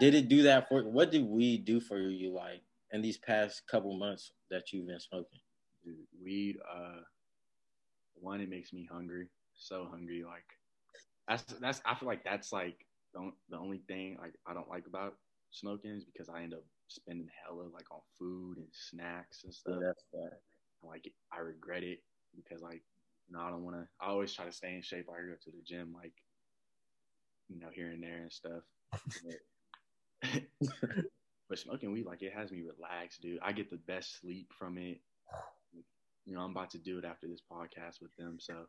[0.00, 0.82] did it do that for?
[0.82, 2.32] What did weed do for you?
[2.32, 5.40] Like, in these past couple months that you've been smoking?
[5.84, 7.00] Dude, weed, uh,
[8.14, 10.24] one, it makes me hungry, so hungry.
[10.24, 10.44] Like
[11.28, 14.86] that's that's I feel like that's like the, the only thing like I don't like
[14.86, 15.16] about
[15.50, 19.74] smoking is because I end up spending hella like on food and snacks and stuff.
[19.80, 20.38] Yeah, that's bad.
[20.82, 22.02] Like I regret it
[22.36, 22.82] because like
[23.28, 23.86] you know I don't want to.
[24.00, 25.06] I always try to stay in shape.
[25.08, 26.14] I go to the gym like
[27.48, 28.62] you know here and there and stuff.
[31.48, 33.38] But smoking weed, like it has me relaxed, dude.
[33.42, 35.00] I get the best sleep from it.
[36.24, 38.64] You know, I'm about to do it after this podcast with them, so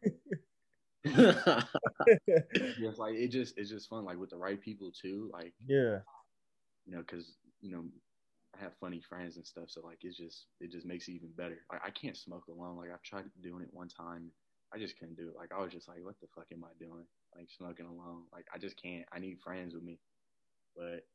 [2.80, 5.30] just like it just it's just fun, like with the right people too.
[5.32, 6.00] Like yeah,
[6.86, 7.86] you know, because you know
[8.56, 11.30] I have funny friends and stuff, so like it's just it just makes it even
[11.38, 11.58] better.
[11.72, 12.76] Like I can't smoke alone.
[12.76, 14.32] Like I've tried doing it one time,
[14.76, 15.36] I just couldn't do it.
[15.38, 17.06] Like I was just like, what the fuck am I doing?
[17.36, 18.24] Like smoking alone.
[18.34, 19.06] Like I just can't.
[19.14, 20.00] I need friends with me.
[20.76, 21.06] But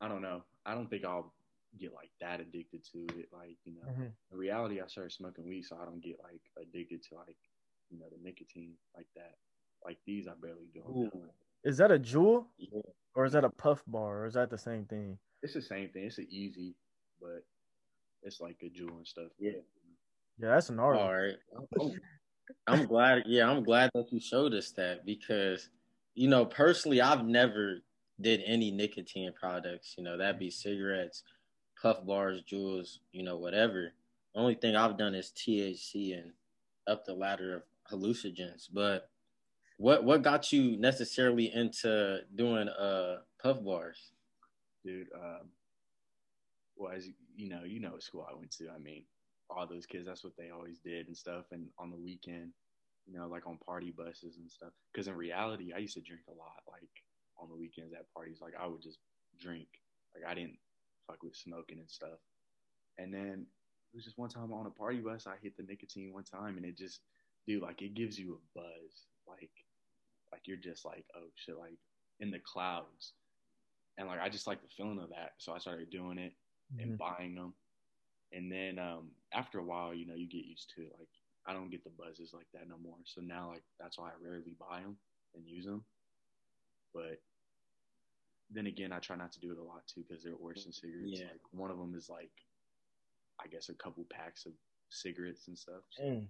[0.00, 0.42] I don't know.
[0.66, 1.32] I don't think I'll
[1.78, 3.28] get like that addicted to it.
[3.32, 4.06] Like, you know, mm-hmm.
[4.32, 7.36] in reality, I started smoking weed, so I don't get like addicted to like,
[7.90, 9.34] you know, the nicotine like that.
[9.84, 11.10] Like these, I barely do.
[11.62, 12.46] Is that a Juul?
[12.58, 12.80] Yeah.
[13.14, 14.22] Or is that a puff bar?
[14.22, 15.18] Or is that the same thing?
[15.42, 16.04] It's the same thing.
[16.04, 16.74] It's an easy,
[17.20, 17.44] but
[18.22, 19.30] it's like a Juul and stuff.
[19.38, 19.52] Yeah.
[20.38, 20.96] Yeah, that's an art.
[20.96, 21.36] All right.
[22.66, 23.24] I'm glad.
[23.26, 25.68] Yeah, I'm glad that you showed us that because,
[26.14, 27.78] you know, personally, I've never
[28.20, 31.22] did any nicotine products, you know, that'd be cigarettes,
[31.80, 33.92] puff bars, Juuls, you know, whatever.
[34.34, 36.32] The only thing I've done is THC and
[36.86, 38.68] up the ladder of hallucinogens.
[38.72, 39.08] But
[39.78, 44.12] what what got you necessarily into doing uh puff bars?
[44.84, 45.48] Dude, um,
[46.76, 48.68] well as you know, you know what school I went to.
[48.70, 49.04] I mean,
[49.50, 51.46] all those kids, that's what they always did and stuff.
[51.52, 52.52] And on the weekend,
[53.06, 54.72] you know, like on party buses and stuff.
[54.92, 56.90] Because in reality, I used to drink a lot, like
[57.40, 58.40] on the weekends at parties.
[58.40, 58.98] Like I would just
[59.40, 59.68] drink.
[60.14, 60.58] Like I didn't
[61.06, 62.18] fuck with smoking and stuff.
[62.98, 63.46] And then
[63.92, 66.56] it was just one time on a party bus, I hit the nicotine one time,
[66.56, 67.00] and it just,
[67.46, 69.50] dude, like it gives you a buzz, like,
[70.32, 71.78] like you're just like, oh shit, like
[72.20, 73.14] in the clouds,
[73.96, 75.32] and like I just like the feeling of that.
[75.38, 76.34] So I started doing it
[76.78, 76.98] and Mhm.
[76.98, 77.54] buying them,
[78.32, 80.92] and then um, after a while, you know, you get used to it.
[80.98, 81.08] Like
[81.46, 82.96] I don't get the buzzes like that no more.
[83.04, 84.96] So now, like that's why I rarely buy them
[85.34, 85.84] and use them.
[86.94, 87.20] But
[88.50, 90.72] then again, I try not to do it a lot too because they're worse than
[90.72, 91.20] cigarettes.
[91.20, 91.26] Yeah.
[91.32, 92.30] Like one of them is like,
[93.42, 94.52] I guess a couple packs of
[94.90, 95.82] cigarettes and stuff.
[95.90, 96.28] So Dang.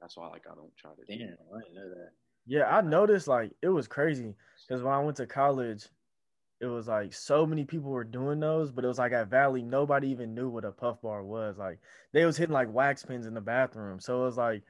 [0.00, 1.04] that's why like I don't try to.
[1.06, 1.38] Damn, it.
[1.54, 2.10] I didn't know that.
[2.46, 4.34] Yeah, I noticed like it was crazy
[4.68, 5.86] because when I went to college,
[6.60, 9.62] it was like so many people were doing those, but it was like at Valley,
[9.62, 11.58] nobody even knew what a puff bar was.
[11.58, 11.80] Like
[12.12, 14.62] they was hitting like wax pens in the bathroom, so it was like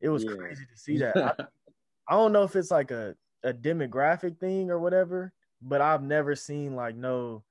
[0.00, 0.36] it was Yeah.
[0.36, 1.18] crazy to see that.
[1.24, 1.34] I,
[2.08, 6.34] I don't know if it's like a a demographic thing or whatever, but I've never
[6.34, 7.44] seen like no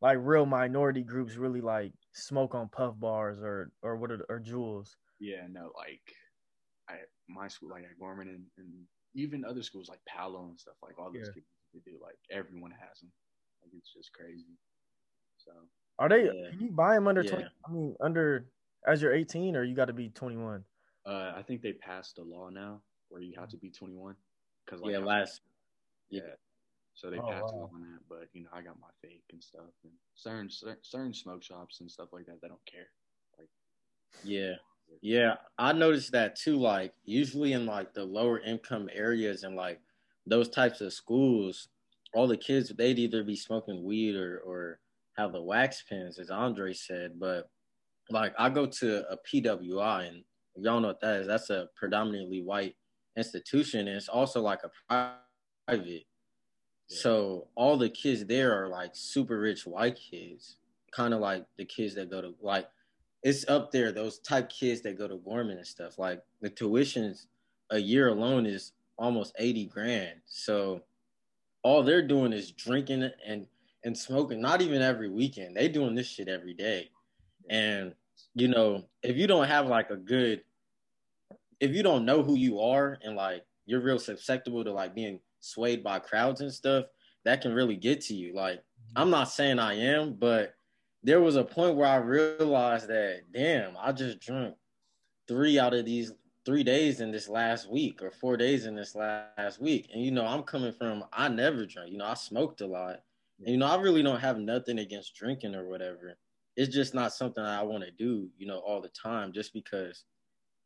[0.00, 4.40] like real minority groups really like smoke on puff bars or or what are, or
[4.40, 4.96] Juuls.
[5.18, 6.02] Yeah, no, like
[6.88, 6.96] I
[7.28, 10.98] my school, like at Gorman and, and even other schools like Palo and stuff, like
[10.98, 11.34] all those Yeah.
[11.34, 13.10] kids they do, like everyone has them.
[13.62, 14.56] Like it's just crazy.
[15.44, 15.52] So
[15.98, 16.24] Are they?
[16.24, 16.50] Yeah.
[16.50, 17.30] Can you buy them under Yeah.
[17.30, 17.46] twenty?
[17.66, 18.46] I mean, under
[18.86, 20.64] as you're 18, or you got to be 21.
[21.06, 24.14] uh, I think they passed a law now where you have to be 21.
[24.66, 25.40] Cause yeah, last.
[26.10, 26.20] yeah.
[26.94, 27.62] So they Oh, passed a wow.
[27.62, 30.48] law on that, but you know I got my fake and stuff, and certain
[30.82, 32.88] certain smoke shops and stuff like that, they don't care.
[34.22, 34.54] Yeah.
[35.02, 36.56] Yeah, I noticed that too.
[36.56, 39.80] Like usually in like the lower income areas and like
[40.26, 41.68] those types of schools,
[42.14, 44.80] all the kids they'd either be smoking weed or or
[45.16, 47.18] have the wax pens, as Andre said.
[47.18, 47.48] But
[48.10, 50.24] like I go to a PWI and
[50.56, 51.26] y'all know what that is.
[51.26, 52.76] That's a predominantly white
[53.16, 55.16] institution and it's also like a
[55.66, 56.04] private.
[56.86, 60.56] So all the kids there are like super rich white kids,
[60.90, 62.68] kind of like the kids that go to like
[63.22, 63.92] it's up there.
[63.92, 65.98] Those type kids that go to Gorman and stuff.
[65.98, 67.26] Like the tuitions
[67.70, 70.20] a year alone is almost eighty grand.
[70.26, 70.82] So
[71.62, 73.46] all they're doing is drinking and
[73.84, 74.40] and smoking.
[74.40, 75.56] Not even every weekend.
[75.56, 76.90] They doing this shit every day.
[77.48, 77.94] And
[78.34, 80.42] you know, if you don't have like a good,
[81.58, 85.18] if you don't know who you are and like you're real susceptible to like being
[85.40, 86.84] swayed by crowds and stuff,
[87.24, 88.34] that can really get to you.
[88.34, 88.62] Like
[88.94, 90.54] I'm not saying I am, but
[91.02, 94.54] there was a point where I realized that damn, I just drank
[95.26, 96.12] three out of these
[96.50, 99.88] three days in this last week or four days in this last week.
[99.94, 101.92] And you know, I'm coming from I never drank.
[101.92, 103.02] You know, I smoked a lot.
[103.38, 106.18] And you know, I really don't have nothing against drinking or whatever.
[106.56, 110.04] It's just not something I want to do, you know, all the time just because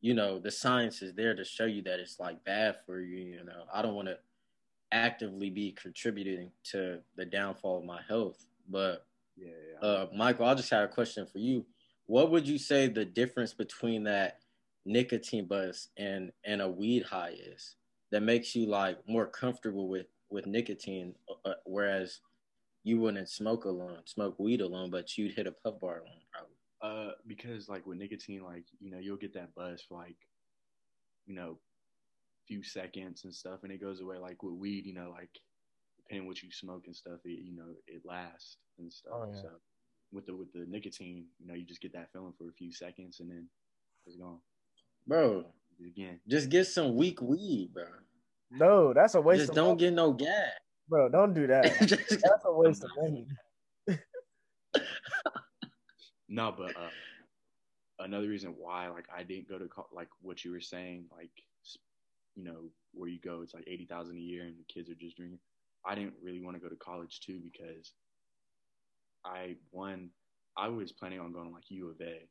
[0.00, 3.18] you know, the science is there to show you that it's like bad for you,
[3.18, 3.64] you know.
[3.72, 4.18] I don't want to
[4.90, 9.48] actively be contributing to the downfall of my health, but Yeah,
[9.82, 9.86] yeah.
[9.86, 11.66] uh, Michael, I just had a question for you.
[12.06, 14.40] What would you say the difference between that
[14.86, 17.76] nicotine buzz and and a weed high is
[18.10, 22.20] that makes you like more comfortable with with nicotine, uh, whereas
[22.82, 26.56] you wouldn't smoke alone, smoke weed alone, but you'd hit a puff bar alone, probably.
[26.82, 30.16] Uh, because like with nicotine, like you know, you'll get that buzz for like,
[31.26, 31.58] you know,
[32.46, 34.18] few seconds and stuff, and it goes away.
[34.18, 35.30] Like with weed, you know, like
[35.96, 39.12] depending what you smoke and stuff, it you know it lasts and stuff.
[39.14, 39.40] Oh, yeah.
[39.40, 39.48] So
[40.12, 42.72] with the with the nicotine, you know, you just get that feeling for a few
[42.72, 43.48] seconds and then
[44.06, 44.38] it's gone
[45.06, 45.44] Bro,
[45.84, 46.20] again.
[46.28, 47.84] just get some weak weed, bro.
[48.50, 49.40] No, that's a waste.
[49.40, 49.78] Just of don't money.
[49.80, 50.50] get no gas.
[50.88, 51.08] bro.
[51.08, 51.64] Don't do that.
[51.80, 53.26] That's a waste of money.
[56.28, 56.88] No, but uh,
[58.00, 61.30] another reason why like I didn't go to co- like what you were saying, like
[62.34, 64.94] you know where you go, it's like eighty thousand a year, and the kids are
[64.94, 65.38] just drinking.
[65.86, 67.92] I didn't really want to go to college too because
[69.24, 70.10] I one
[70.56, 72.26] I was planning on going to like U of A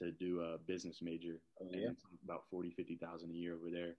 [0.00, 1.90] to do a business major, Oh, yeah?
[2.24, 3.94] about forty fifty thousand a year over there,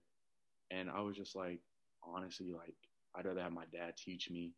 [0.70, 1.60] and I was just like
[2.04, 2.74] honestly like
[3.14, 4.52] I'd rather have my dad teach me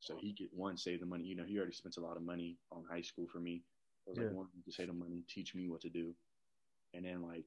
[0.00, 1.24] so he could one save the money.
[1.24, 3.62] You know, he already spent a lot of money on high school for me.
[4.06, 4.24] I was Yeah.
[4.26, 6.14] like, one, could save the money, teach me what to do,
[6.94, 7.46] and then like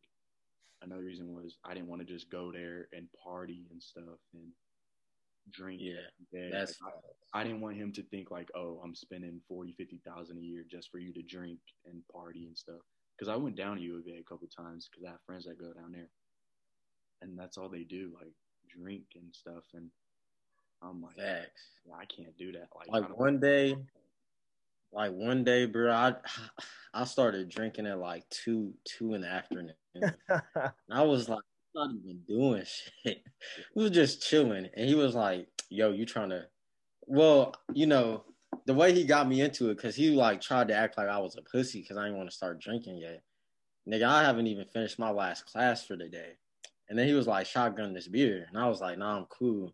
[0.81, 4.51] another reason was I didn't want to just go there and party and stuff and
[5.51, 5.81] drink.
[5.81, 6.49] Yeah.
[6.51, 6.93] That's Like,
[7.33, 10.41] I, I didn't want him to think like, oh, I'm spending forty, fifty thousand a
[10.41, 12.81] year just for you to drink and party and stuff.
[13.17, 15.45] Because I went down to U of A a couple times because I have friends
[15.45, 16.09] that go down there,
[17.21, 18.33] and that's all they do, like
[18.69, 19.63] drink and stuff.
[19.73, 19.89] And
[20.81, 21.61] I'm like, facts.
[21.85, 22.67] yeah, I can't do that.
[22.75, 23.77] Like, Like one day,
[24.91, 26.15] like one day, bro, I
[26.93, 29.73] I started drinking at like two two in the afternoon.
[29.93, 30.13] and
[30.91, 31.43] I was like,
[31.77, 32.63] I'm not even doing
[33.03, 33.23] shit.
[33.75, 36.45] We was just chilling, and he was like, "Yo, you trying to?"
[37.07, 38.23] Well, you know,
[38.65, 41.19] the way he got me into it, cause he like tried to act like I
[41.19, 43.21] was a pussy, cause I didn't want to start drinking yet.
[43.87, 46.37] Nigga, I haven't even finished my last class for the day,
[46.89, 49.73] and then he was like, "Shotgun this beer," and I was like, "Nah, I'm cool."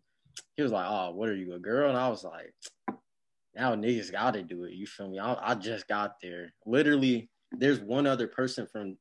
[0.56, 2.52] He was like, "Oh, what are you, a girl?" And I was like,
[3.54, 4.72] now niggas got to do it.
[4.72, 5.18] You feel me?
[5.18, 6.52] I, I just got there.
[6.64, 8.96] Literally, there's one other person from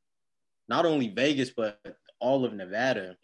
[0.68, 1.80] not only Vegas but
[2.20, 3.16] all of Nevada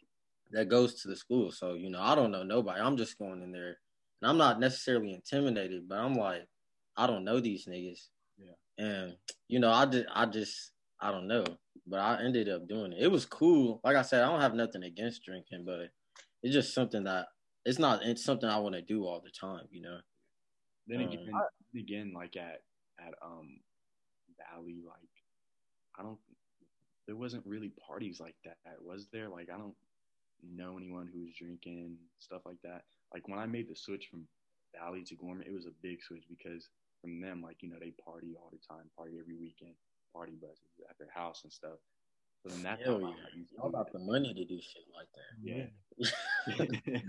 [0.52, 1.52] that goes to the school.
[1.52, 2.80] So you know, I don't know nobody.
[2.80, 3.78] I'm just going in there,
[4.22, 6.48] and I'm not necessarily intimidated, but I'm like,
[6.98, 8.08] I don't know these niggas.
[8.38, 8.86] Yeah.
[8.86, 9.16] And
[9.48, 11.46] you know, I just, I just, I don't know,
[11.86, 13.02] but I ended up doing it.
[13.02, 13.80] It was cool.
[13.84, 15.90] Like I said, I don't have nothing against drinking, but
[16.44, 17.28] it's just something that
[17.66, 18.02] it's not.
[18.04, 19.66] It's something I want to do all the time.
[19.72, 19.98] You know.
[20.88, 21.34] Then Um, again,
[21.76, 22.62] again, like at
[23.00, 23.60] at um
[24.38, 25.10] Valley, like
[25.98, 26.20] I don't.
[27.06, 29.30] There wasn't really parties like that, was there?
[29.30, 29.76] Like I don't
[30.44, 32.84] know anyone who was drinking stuff like that.
[33.14, 34.28] Like when I made the switch from
[34.76, 36.70] Valley to Gorman, it was a big switch because
[37.02, 39.74] from them, like you know, they party all the time, party every weekend,
[40.14, 41.80] party buses at their house and stuff.
[42.44, 43.24] So then that Hell time yeah.
[43.24, 45.32] got used Y'all got the money to do shit like that.
[45.42, 47.00] Yeah.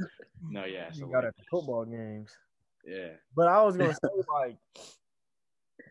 [0.50, 0.90] no, yeah.
[0.92, 2.30] So you got like, at the football games.
[2.86, 4.56] yeah, But I was gonna say like,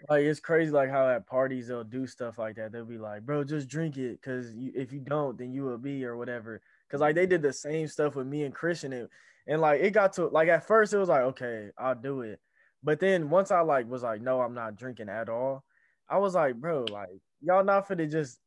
[0.10, 2.72] like it's crazy like how at parties they'll do stuff like that.
[2.72, 5.78] They'll be like, "Bro, just drink it, cause you, if you don't, then you will
[5.78, 9.10] be or whatever." Cause like they did the same stuff with me and Christian, and,
[9.48, 12.40] and like it got to like at first it was like, okay, I'll do it,
[12.88, 15.66] but then once I like was like, no, I'm not drinking at all.
[16.10, 18.40] I was like, bro, like y'all not finna just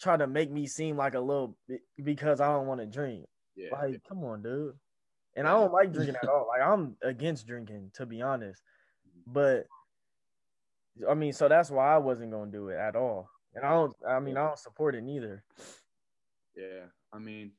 [0.00, 1.56] try to make me seem like a little
[2.00, 3.26] because I don't want to drink.
[3.56, 3.70] yeah.
[3.72, 4.78] Like, come on, dude.
[5.34, 6.46] And I don't like drinking at all.
[6.46, 8.62] Like, I'm against drinking, to be honest.
[9.26, 9.66] But
[11.08, 13.28] I mean, so that's why I wasn't gonna do it at all.
[13.52, 13.96] And I don't.
[14.08, 15.42] I mean, I don't support it neither.
[16.54, 17.50] Yeah, I mean,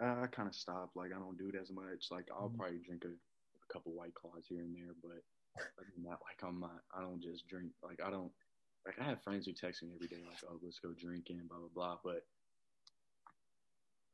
[0.00, 0.96] I, kind of stopped.
[0.96, 2.06] Like, I don't do it as much.
[2.10, 2.56] Like, I'll Mhm.
[2.56, 5.20] probably drink a, a couple white claws here and there, but
[5.56, 6.82] other than that, like, I'm not.
[6.96, 7.70] I don't just drink.
[7.82, 8.30] Like, I don't.
[8.86, 11.58] Like, I have friends who text me every day, like, "Oh, let's go drinking," blah
[11.58, 11.96] blah blah.
[12.04, 12.24] But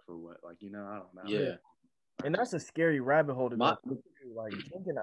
[0.07, 0.39] for what?
[0.45, 1.23] Like, you know, I don't know.
[1.39, 1.55] Yeah.
[2.25, 4.35] And that's a scary rabbit hole to My- go through.
[4.35, 4.97] Like drinking,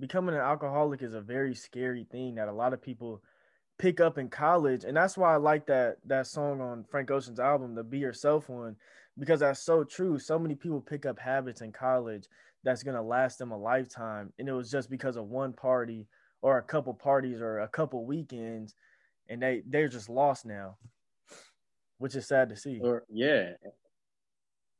[0.00, 3.22] becoming an alcoholic is a very scary thing that a lot of people
[3.78, 7.40] pick up in college, and that's why I like that that song on Frank Ocean's
[7.40, 8.76] album, the "Be Yourself" one,
[9.18, 10.18] because that's so true.
[10.18, 12.26] So many people pick up habits in college
[12.66, 16.08] that's gonna last them a lifetime, and it was just because of one party
[16.42, 18.74] or a couple parties or a couple weekends,
[19.28, 20.76] and they they're just lost now,
[21.98, 22.80] which is sad to see.
[22.80, 23.52] Or yeah,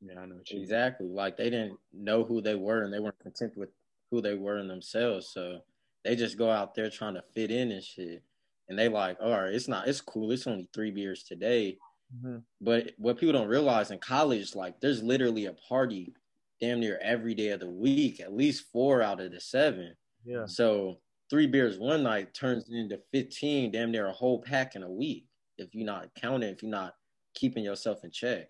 [0.01, 0.35] Yeah, I know.
[0.35, 0.62] What you mean.
[0.64, 1.07] exactly.
[1.07, 3.70] Like they didn't know who they were and they weren't content with
[4.11, 5.29] who they were in themselves.
[5.29, 5.61] So
[6.05, 8.22] they just go out there trying to fit in and shit.
[8.68, 10.33] And they like, all right, it's not, it's cool.
[10.33, 11.79] It's only three beers today.
[12.14, 12.42] Mhm.
[12.61, 16.14] But what people don't realize in college, like there's literally a party
[16.61, 19.95] damn near every day of the week, at least four out of the seven.
[20.25, 20.47] Yeah.
[20.47, 24.90] So three beers one night turns into 15, damn near a whole pack in a
[24.90, 25.27] week.
[25.59, 26.95] If you're not counting, if you're not
[27.35, 28.49] keeping yourself in check.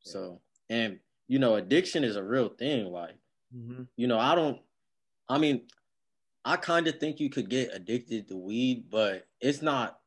[0.00, 2.86] So, and you know, addiction is a real thing.
[2.86, 3.16] Like,
[3.54, 4.60] hmm you know, I don't,
[5.28, 5.62] I mean,
[6.44, 9.98] I kind of think you could get addicted to weed, but it's not,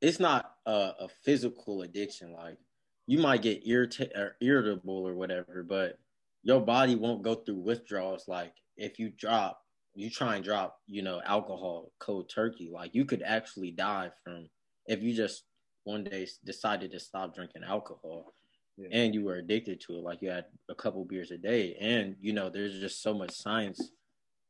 [0.00, 2.32] it's not a, a physical addiction.
[2.32, 2.58] Like,
[3.06, 5.98] you might get or irritable or whatever, but
[6.48, 8.24] your body won't go through withdrawals.
[8.26, 9.60] Like, if you drop,
[9.94, 14.48] you try and drop, you know, alcohol cold turkey, like you could actually die from
[14.86, 15.44] if you just
[15.84, 18.32] one day decided to stop drinking alcohol
[18.78, 18.88] Yeah.
[18.92, 22.16] and you were addicted to it like you had a couple beers a day and
[22.20, 23.80] you know there's just so much science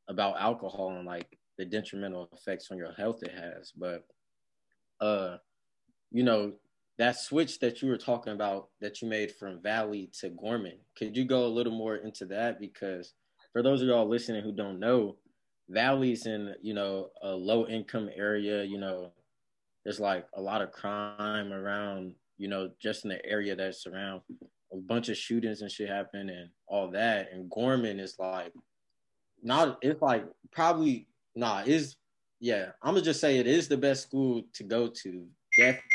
[0.07, 4.01] about alcohol and like the detrimental effects on your health it has but
[5.01, 5.37] uh
[6.11, 6.53] you know
[6.99, 11.17] that switch that you were talking about that you made from valley to gorman could
[11.17, 12.59] you go a little more into that?
[12.59, 13.13] Because
[13.53, 15.15] for those of y'all listening who don't know
[15.69, 19.11] valley's in you know a low income area you know
[19.83, 24.21] there's like a lot of crime around you know just in the area that's around
[24.73, 27.31] a bunch of shootings and shit happen and all that.
[27.33, 28.53] And gorman is like
[29.41, 31.95] not it's like probably nah is
[32.41, 35.25] yeah i'm gonna just say it is the best school to go to
[35.57, 35.88] definitely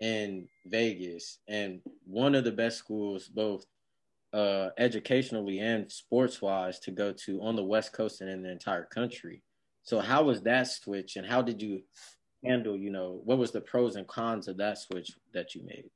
[0.00, 3.66] in vegas and one of the best schools both
[4.32, 8.50] uh educationally and sports wise to go to on the west coast and in the
[8.50, 9.42] entire country
[9.82, 11.82] so how was that switch and how did you
[12.44, 15.90] handle you know what was the pros and cons of that switch that you made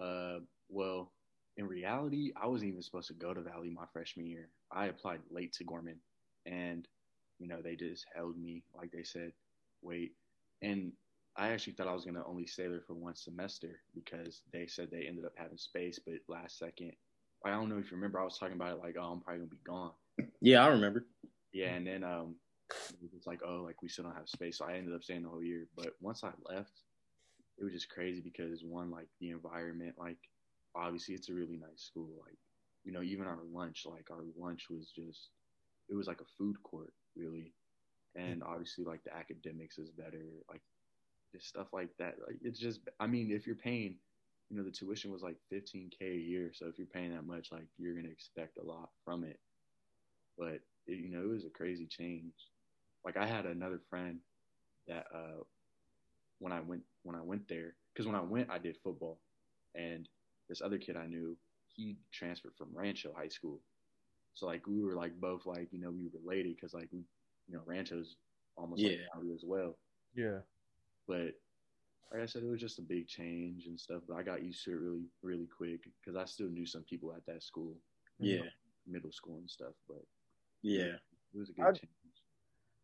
[0.00, 1.12] Uh, well,
[1.56, 4.48] in reality, I wasn't even supposed to go to Valley my freshman year.
[4.72, 5.96] I applied late to Gorman,
[6.46, 6.86] and
[7.38, 8.62] you know they just held me.
[8.74, 9.32] Like they said,
[9.82, 10.12] wait.
[10.62, 10.92] And
[11.36, 14.90] I actually thought I was gonna only stay there for one semester because they said
[14.90, 16.92] they ended up having space, but last second,
[17.44, 19.40] I don't know if you remember, I was talking about it like, oh, I'm probably
[19.40, 19.92] gonna be gone.
[20.40, 21.06] Yeah, I remember.
[21.52, 22.36] Yeah, and then um,
[23.02, 25.22] it was like, oh, like we still don't have space, so I ended up staying
[25.22, 25.66] the whole year.
[25.76, 26.72] But once I left,
[27.58, 30.18] it was just crazy because one, like the environment, like
[30.74, 32.38] obviously it's a really nice school, like
[32.84, 35.28] you know, even our lunch, like our lunch was just,
[35.88, 37.52] it was like a food court, really,
[38.16, 40.62] and obviously like the academics is better, like
[41.32, 42.16] just stuff like that.
[42.26, 43.98] Like it's just, I mean, if you're paying,
[44.50, 47.52] you know, the tuition was like 15k a year, so if you're paying that much,
[47.52, 49.40] like you're gonna expect a lot from it.
[50.38, 52.34] But it, you know, it was a crazy change.
[53.04, 54.20] Like I had another friend
[54.86, 55.44] that uh,
[56.38, 59.22] when I went when I went there, because when I went, I did football,
[59.74, 60.08] and
[60.48, 63.62] this other kid I knew, he transferred from Rancho High School.
[64.34, 67.00] So like we were like both like you know we related because like we
[67.46, 68.16] you know Rancho's
[68.56, 69.06] almost like Yeah.
[69.14, 69.78] Valley as well.
[70.14, 70.40] Yeah.
[71.06, 71.34] But
[72.12, 74.02] like I said, it was just a big change and stuff.
[74.08, 77.12] But I got used to it really really quick because I still knew some people
[77.14, 77.74] at that school,
[78.18, 78.42] Yeah,
[78.86, 79.74] middle school and stuff.
[79.88, 80.02] But
[80.62, 80.94] yeah.
[81.34, 81.90] it was a good I- change.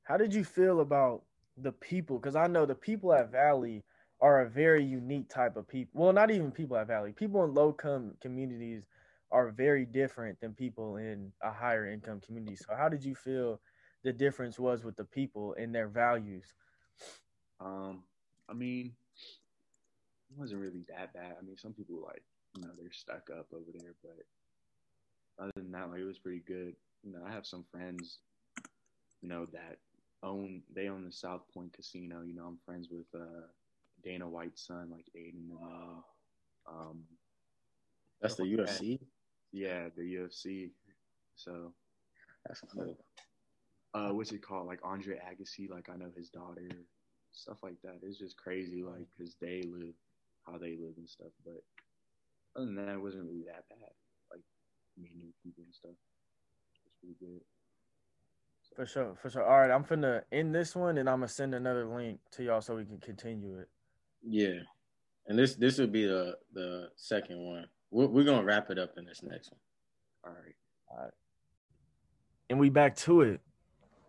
[0.05, 1.25] How did you feel about
[1.57, 2.19] the people?
[2.19, 3.85] Because I know the people at Valley
[4.21, 6.03] are a very unique type of people.
[6.03, 7.13] Well, not even people at Valley.
[7.13, 8.85] People in low income communities
[9.31, 12.57] are very different than people in a higher income community.
[12.57, 13.61] So, how did you feel
[14.05, 16.55] the difference was with the people and their values?
[17.61, 18.03] Um,
[18.49, 18.93] I mean,
[20.31, 21.37] it wasn't really that bad.
[21.41, 22.23] I mean, some people like,
[22.57, 26.43] you know, they're stuck up over there, but other than that, like, it was pretty
[26.47, 26.75] good.
[27.03, 28.19] You know, I have some friends,
[29.23, 29.79] you know, that
[30.23, 32.23] own they own the South Point Casino.
[32.23, 33.47] You know, I'm friends with uh,
[34.03, 36.05] Dana White's son, like Aiden and them.
[36.69, 37.03] Um,
[38.21, 38.99] That's the UFC.
[39.53, 40.71] yeah, the UFC.
[41.37, 41.73] So,
[42.47, 42.97] That's cool.
[43.95, 44.67] uh, what's it called?
[44.67, 46.69] Like Andre Agassi, like I know his daughter,
[47.37, 47.99] stuff like that.
[48.03, 49.95] It's just crazy, like because they live
[50.47, 51.33] how they live and stuff.
[51.45, 51.63] But
[52.57, 53.91] other than that, it wasn't really that bad.
[54.31, 54.43] Like
[54.99, 55.93] meeting new people and stuff.
[56.85, 57.41] It's pretty good.
[58.75, 59.45] For sure, for sure.
[59.45, 62.61] All right, I'm finna end this one and I'm gonna send another link to y'all
[62.61, 63.69] so we can continue it.
[64.23, 64.61] Yeah,
[65.29, 67.67] and this this would be the the second one.
[67.91, 69.61] We're, we're gonna wrap it up in this next one.
[70.25, 70.55] All right.
[72.49, 73.41] And we back to it.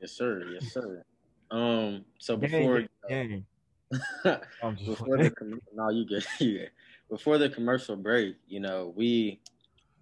[0.02, 0.44] Yes, sir.
[0.52, 1.04] Yes, sir.
[1.52, 2.06] Um.
[2.20, 3.46] So before gang.
[4.26, 6.72] I'm just before the com- no, you get you get
[7.10, 8.36] before the commercial break.
[8.48, 9.40] You know, we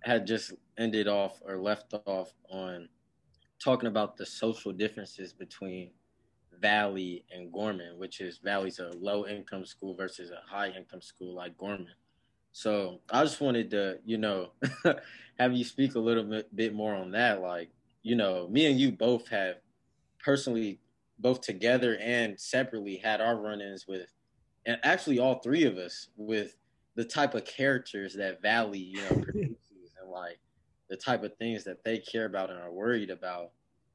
[0.01, 2.89] had just ended off or left off on
[3.59, 5.91] talking about the social differences between
[6.59, 11.35] Valley and Gorman, which is Valley's a low income school versus a high income school
[11.35, 11.93] like Gorman.
[12.51, 14.51] So I just wanted to, you know,
[15.39, 17.41] have you speak a little bit, bit more on that.
[17.41, 17.69] Like,
[18.01, 19.57] you know, me and you both have
[20.23, 20.79] personally,
[21.19, 24.13] both together and separately, had our run ins with,
[24.65, 26.55] and actually all three of us, with
[26.95, 30.39] the type of characters that Valley, you know, produces and like
[30.89, 33.51] the type of things that they care about and are worried about.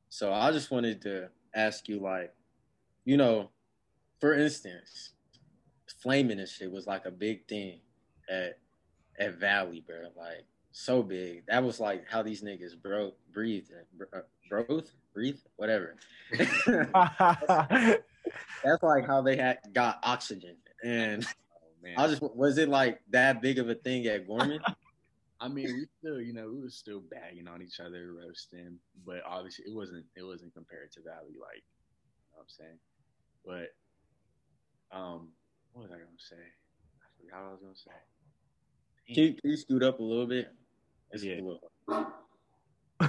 [0.09, 2.33] So I just wanted to ask you, like,
[3.05, 3.51] you know,
[4.21, 5.13] for instance,
[6.03, 7.81] flaming and shit was like a big thing
[8.29, 8.59] at
[9.19, 10.09] at Valley, bro.
[10.17, 11.45] Like so big.
[11.47, 15.97] That was like how these niggas broke breathed, bro, broth, breathe, whatever.
[18.65, 20.57] That's like how they had got oxygen.
[20.85, 21.95] And Oh man.
[21.99, 24.61] I just was it like that big of a thing at Gorman?
[25.43, 29.23] I mean, we still, you know, we was still bagging on each other, roasting, but
[29.27, 32.79] obviously it wasn't, it wasn't compared to Valley, like, you know what I'm saying?
[33.47, 35.33] But, um,
[35.73, 36.37] what was I gonna say?
[36.37, 39.15] I forgot what I was gonna say.
[39.15, 40.53] Can you, can you scoot up a little bit?
[41.11, 41.41] It's Yeah.
[41.41, 42.03] a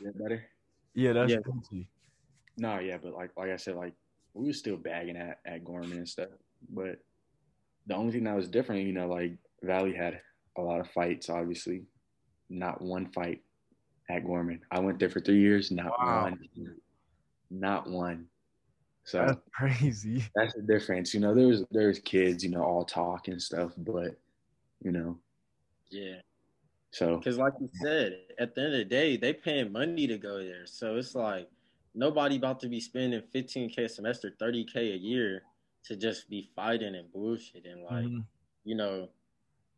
[0.00, 0.50] that better?
[0.96, 1.40] Yeah, that's Yeah.
[1.40, 1.88] crazy.
[2.56, 3.94] No, yeah, but like, like I said, like
[4.34, 6.30] we were still bagging at at Gorman and stuff,
[6.70, 7.00] but
[7.86, 10.22] the only thing that was different, you know, like Valley had
[10.58, 11.86] a lot of fights, obviously,
[12.48, 13.44] not one fight
[14.10, 14.64] at Gorman.
[14.70, 16.24] I went there for three years, not Wow.
[16.24, 16.38] one,
[17.50, 18.30] not one.
[19.04, 20.24] So That's crazy.
[20.34, 21.14] that's the difference.
[21.14, 24.20] You know, there's there's kids, you know, all talk and stuff, but
[24.82, 25.20] you know,
[25.90, 26.20] Yeah.
[26.92, 30.18] So Because, like you said, at the end of the day, they paying money to
[30.18, 30.66] go there.
[30.66, 31.50] So it's like
[31.94, 35.44] nobody about to be spending 15k a semester, 30k a year
[35.84, 37.66] to just be fighting and bullshit.
[37.66, 38.26] And like, Mhm.
[38.64, 39.10] you know,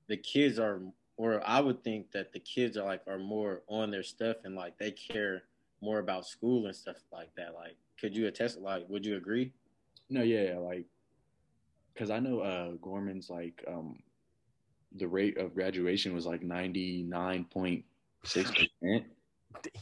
[0.08, 0.82] the kids are,
[1.16, 4.54] or I would think that the kids are like are more on their stuff and
[4.56, 5.44] like they care
[5.80, 7.54] more about school and stuff like that.
[7.54, 8.58] Like, could you attest?
[8.58, 9.54] Like, would you agree?
[10.08, 10.86] no, yeah, yeah, like
[11.94, 14.00] because I know uh Gorman's like um
[14.96, 17.84] the rate of graduation was like ninety nine point
[18.24, 19.04] six percent.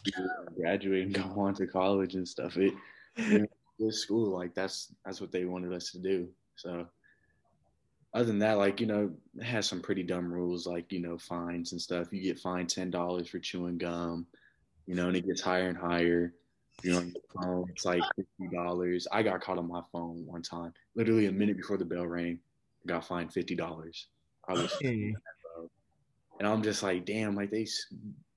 [0.56, 2.56] Graduate and go on to college and stuff.
[2.56, 2.72] It
[3.78, 4.30] good school.
[4.36, 6.28] Like that's that's what they wanted us to do.
[6.56, 6.86] So
[8.14, 11.18] other than that, like you know, it has some pretty dumb rules, like you know,
[11.18, 12.08] fines and stuff.
[12.12, 14.26] You get fined ten dollars for chewing gum,
[14.86, 16.32] you know, and it gets higher and higher.
[16.82, 19.06] You know, phone, it's like fifty dollars.
[19.10, 22.38] I got caught on my phone one time, literally a minute before the bell rang.
[22.84, 24.08] I got fined fifty dollars.
[24.48, 25.14] I was, Hey.
[26.38, 27.66] and I'm just like, damn, like they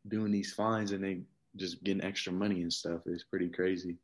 [0.07, 1.21] doing these fines and they
[1.55, 3.01] just getting extra money and stuff.
[3.05, 3.97] It's pretty crazy.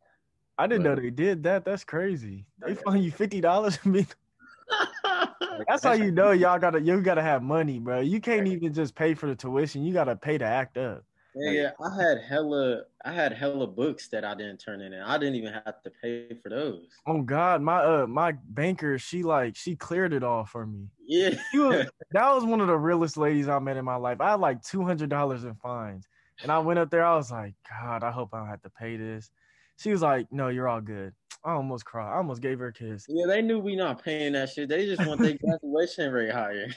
[0.57, 1.65] I didn't know they did that.
[1.65, 2.45] That's crazy.
[2.65, 3.77] They fine you fifty dollars.
[5.67, 7.99] That's how you know y'all gotta you gotta have money, bro.
[7.99, 9.83] You can't even just pay for the tuition.
[9.83, 11.03] You gotta pay to act up.
[11.37, 15.03] Yeah, yeah, I had hella, I had hella books that I didn't turn in, and
[15.03, 16.87] I didn't even have to pay for those.
[17.05, 20.87] Oh God, my uh my banker, she like she cleared it all for me.
[21.07, 24.21] Yeah, She was, that was one of the realest ladies I met in my life.
[24.21, 26.07] I had like two hundred dollars in fines,
[26.41, 27.05] and I went up there.
[27.05, 29.29] I was like, God, I hope I don't have to pay this.
[29.77, 31.13] She was like, No, you're all good.
[31.43, 32.11] I almost cried.
[32.11, 33.05] I almost gave her a kiss.
[33.07, 34.67] yeah, they knew we not paying that shit.
[34.67, 36.67] They just want their graduation rate higher.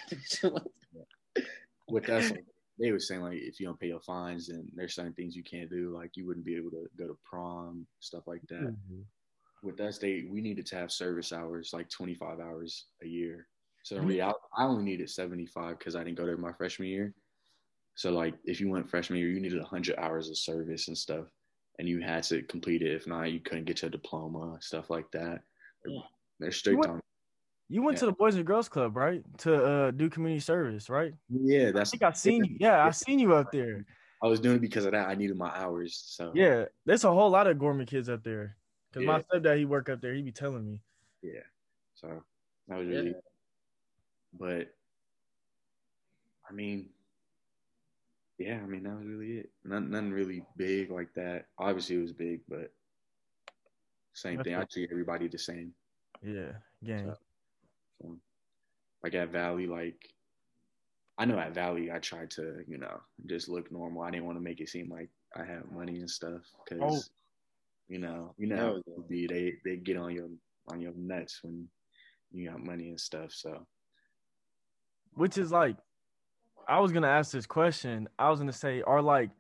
[1.88, 2.32] with us,
[2.78, 5.42] they were saying like if you don't pay your fines, then there's certain things you
[5.42, 5.94] can't do.
[5.94, 8.60] Like you wouldn't be able to go to prom, stuff like that.
[8.60, 9.00] Mm-hmm.
[9.62, 13.46] With us, they we needed to have service hours, like 25 hours a year.
[13.88, 14.08] So in Mhm.
[14.08, 17.14] reality, I only needed 75 because I didn't go there my freshman year.
[17.94, 21.26] So like if you went freshman year, you needed 100 hours of service and stuff,
[21.78, 22.92] and you had to complete it.
[22.92, 25.42] If not, you couldn't get your diploma, stuff like that.
[25.86, 26.02] Yeah.
[26.38, 27.00] They're strict on.
[27.70, 28.00] You went Yeah.
[28.00, 29.24] to the Boys and Girls Club, right?
[29.38, 31.14] To uh do community service, right?
[31.30, 31.88] Yeah, that's.
[31.88, 32.56] I think I seen you.
[32.60, 33.86] Yeah, I seen you up there.
[34.22, 35.08] I was doing it because of that.
[35.08, 35.96] I needed my hours.
[35.96, 38.58] So Yeah, there's a whole lot of Gorman kids up there.
[38.92, 39.22] Cause my Yeah.
[39.22, 40.12] stepdad, he work up there.
[40.12, 40.82] He be telling me.
[41.22, 41.44] Yeah.
[41.94, 42.22] So
[42.68, 43.12] that was Yeah.
[44.40, 44.74] Really, but
[46.48, 46.88] I mean,
[48.38, 49.50] yeah, I mean, that was really it.
[49.64, 51.46] Nothing, nothing really big like that.
[51.58, 52.72] Obviously, it was big, but
[54.14, 54.54] same thing.
[54.54, 55.72] I treat everybody the same.
[56.22, 56.52] Yeah,
[56.84, 57.06] gang.
[57.06, 57.16] So,
[58.02, 58.16] so,
[59.02, 60.08] like at Valley, like,
[61.18, 64.02] I know at Valley, I tried to, you know, just look normal.
[64.02, 67.12] I didn't want to make it seem like I have money and stuff because, oh.
[67.88, 70.28] you know, you know, how Oh, it would be they they get on your
[70.68, 71.68] on your nuts when
[72.32, 73.32] you got money and stuff.
[73.32, 73.66] So
[75.14, 75.76] Which is like,
[76.68, 78.08] I was gonna ask this question.
[78.18, 79.30] I was gonna say, are like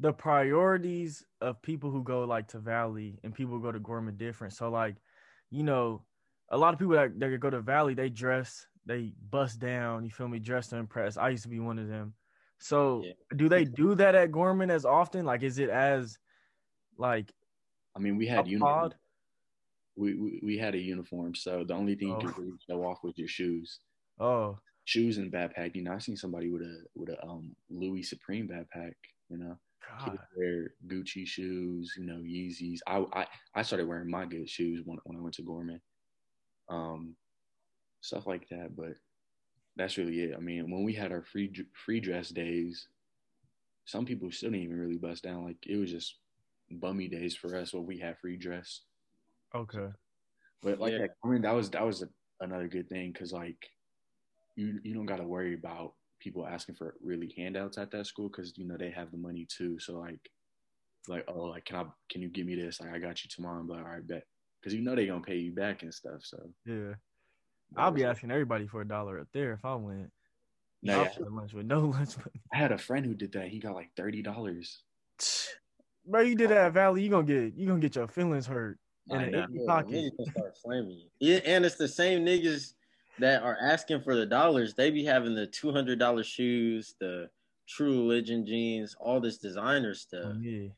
[0.00, 4.16] the priorities of people who go like to Valley and people who go to Gorman
[4.16, 4.52] different?
[4.52, 4.96] So like,
[5.50, 6.02] you know,
[6.50, 10.04] a lot of people that, that go to Valley, they dress, they bust down.
[10.04, 10.38] You feel me?
[10.38, 11.16] Dress to impress.
[11.16, 12.14] I used to be one of them.
[12.58, 13.12] So Yeah.
[13.36, 15.24] do they do that at Gorman as often?
[15.24, 16.18] Like, is it as
[16.98, 17.32] like
[17.96, 18.92] I mean, we had uniform.
[19.96, 22.20] We, we we had a uniform, so the only thing Oh.
[22.20, 23.78] you could really show off was your shoes.
[24.18, 25.74] Oh, Shoes and backpack.
[25.74, 28.92] You know, I seen somebody with a with a um Louis Supreme backpack.
[29.30, 29.58] You know,
[29.98, 30.18] God.
[30.36, 31.94] wear Gucci shoes.
[31.96, 32.80] You know, Yeezys.
[32.86, 35.80] I I, I started wearing my good shoes when when I went to Gorman.
[36.68, 37.16] Um,
[38.00, 38.76] stuff like that.
[38.76, 38.94] But
[39.76, 40.34] that's really it.
[40.36, 41.52] I mean, when we had our free
[41.84, 42.88] free dress days,
[43.86, 45.44] some people still didn't even really bust down.
[45.44, 46.16] Like it was just
[46.70, 48.82] bummy days for us where we had free dress.
[49.54, 49.88] Okay.
[50.62, 51.06] But like, Yeah.
[51.24, 52.08] I mean, that was that was a,
[52.40, 53.68] another good thing because like,
[54.56, 58.28] you you don't got to worry about people asking for really handouts at that school
[58.28, 59.78] because you know they have the money too.
[59.78, 60.30] So like,
[61.08, 62.80] like oh like can I can you give me this?
[62.80, 63.60] Like I got you tomorrow.
[63.60, 64.24] I'm like all right, bet
[64.60, 66.20] because you know they gonna pay you back and stuff.
[66.22, 66.94] So Yeah.
[67.72, 70.10] that I'll be asking everybody for a dollar up there if I went.
[70.82, 71.12] No, yeah.
[71.30, 72.42] lunch with no lunch money.
[72.52, 73.48] I had a friend who did that.
[73.48, 74.82] He got like thirty dollars.
[76.06, 78.78] Bro, you did that at Valley, you gonna get you gonna get your feelings hurt
[79.10, 79.46] in I know.
[79.50, 79.90] Yeah, pocket.
[79.90, 81.08] niggas can start flaming.
[81.18, 82.74] Yeah, and it's the same niggas
[83.18, 84.74] that are asking for the dollars.
[84.74, 87.30] They be having the two hundred dollar shoes, the
[87.66, 90.68] True Religion jeans, all this designer stuff, Oh, yeah.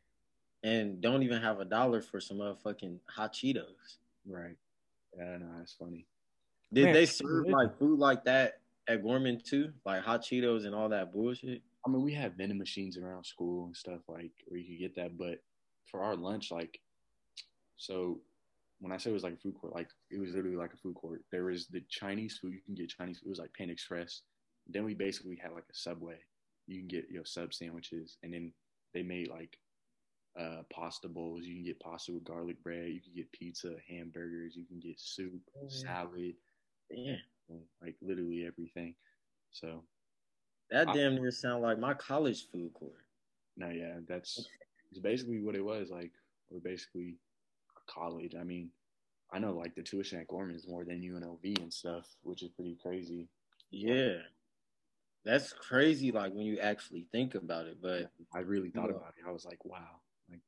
[0.62, 3.99] and don't even have a dollar for some motherfucking hot Cheetos.
[4.26, 4.57] Right.
[5.16, 6.07] Yeah, no, that's funny.
[6.72, 7.53] Did Man, they serve Religion.
[7.53, 11.62] like food like that at Gorman too, like hot Cheetos and all that bullshit?
[11.87, 14.97] I mean, we have vending machines around school and stuff like where you could get
[14.97, 15.43] that, but
[15.91, 16.80] for our lunch, like,
[17.76, 18.18] so
[18.80, 20.76] when I say it was like a food court, like it was literally like a
[20.76, 21.22] food court.
[21.32, 22.52] There was the Chinese food.
[22.52, 23.26] You can get Chinese food.
[23.26, 24.22] It was like Pan Express.
[24.66, 26.18] Then we basically had like a Subway.
[26.66, 28.52] You can get your sub sandwiches, and then
[28.92, 29.58] they made like
[30.38, 31.44] uh, pasta bowls.
[31.46, 32.88] You can get pasta with garlic bread.
[32.90, 34.56] You can get pizza, hamburgers.
[34.56, 35.70] You can get soup, Mhm.
[35.70, 36.34] salad,
[36.90, 37.16] Yeah,
[37.80, 38.94] like literally everything.
[39.52, 39.84] So
[40.70, 43.06] that I- damn near sound like my college food court.
[43.56, 44.48] No, yeah, that's
[44.90, 45.90] it's basically what it was.
[45.90, 46.12] Like
[46.50, 47.18] we're basically
[47.87, 48.34] college.
[48.39, 48.70] I mean,
[49.32, 52.51] I know like the tuition at Gorman is more than UNLV and stuff, which is
[52.51, 53.28] pretty crazy.
[53.70, 54.18] Yeah,
[55.24, 56.12] that's crazy.
[56.12, 58.97] Like when you actually think about it, but I really thought Yeah.
[58.97, 59.24] about it.
[59.26, 60.01] I was like, wow.
[60.30, 60.41] Like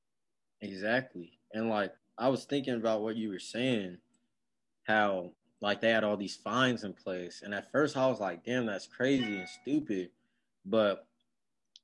[0.60, 1.38] Exactly.
[1.52, 3.98] And like I was thinking about what you were saying,
[4.84, 8.44] how like they had all these fines in place, and at first I was like,
[8.44, 10.10] "Damn, that's crazy and stupid,"
[10.64, 11.06] but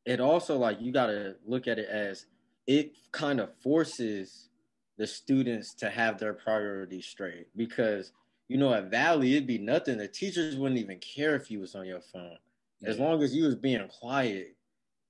[0.05, 2.27] it also like you got to look at it as
[2.67, 4.49] it kind of forces
[4.97, 8.13] the students to have their priorities straight because
[8.49, 9.99] you know at Valley it'd be nothing.
[9.99, 12.37] The teachers wouldn't even care if you was on your phone
[12.85, 14.57] as long as you was being quiet.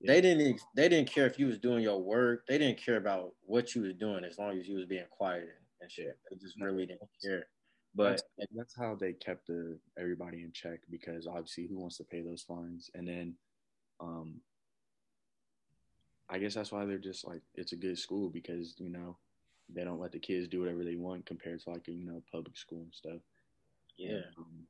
[0.07, 0.61] They didn't.
[0.77, 2.47] They didn't care if you was doing your work.
[2.47, 5.49] They didn't care about what you was doing as long as you was being quiet
[5.81, 6.19] and shit.
[6.31, 7.47] They just really didn't care.
[7.95, 12.05] But that's, that's how they kept the everybody in check because obviously who wants to
[12.05, 13.35] pay those fines and then
[14.01, 14.41] um
[16.29, 19.17] I guess that's why they're just like it's a good school because you know
[19.73, 22.23] they don't let the kids do whatever they want compared to like a, you know
[22.33, 23.21] public school and stuff.
[23.97, 24.67] yeah, Um,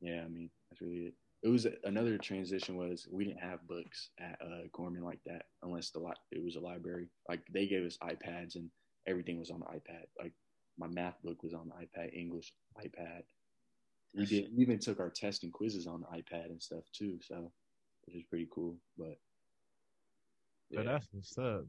[0.00, 1.14] yeah, I mean that's really it.
[1.42, 5.90] It was another transition was we didn't have books at uh, Gorman like that unless
[5.90, 7.08] the li- it was a library.
[7.28, 8.70] Like they gave us iPads and
[9.06, 10.04] everything was on the iPad.
[10.18, 10.32] Like
[10.78, 12.52] my math book was on the iPad, English
[12.82, 13.22] iPad.
[14.14, 17.18] We did we even took our test and quizzes on the iPad and stuff too.
[17.22, 17.52] So
[18.06, 18.76] which is pretty cool.
[18.96, 19.18] But
[20.72, 21.66] But that's what's up.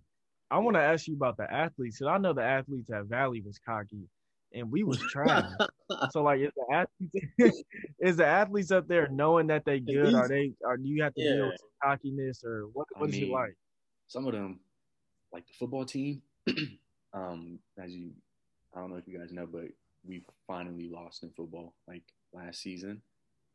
[0.51, 1.99] I want to ask you about the athletes.
[1.99, 4.07] Cause I know the athletes at Valley was cocky,
[4.53, 5.55] and we was trying.
[6.11, 7.63] so like, is the athletes
[7.99, 10.13] is the athletes up there knowing that they good?
[10.13, 10.51] Are they?
[10.65, 11.51] are do you have to deal Yeah.
[11.51, 12.87] with cockiness or what?
[12.95, 13.55] I What is it like?
[14.07, 14.59] some of them,
[15.33, 16.21] like the football team,
[17.13, 18.11] um, as you,
[18.75, 19.65] I don't know if you guys know, but
[20.07, 23.01] we finally lost in football like last season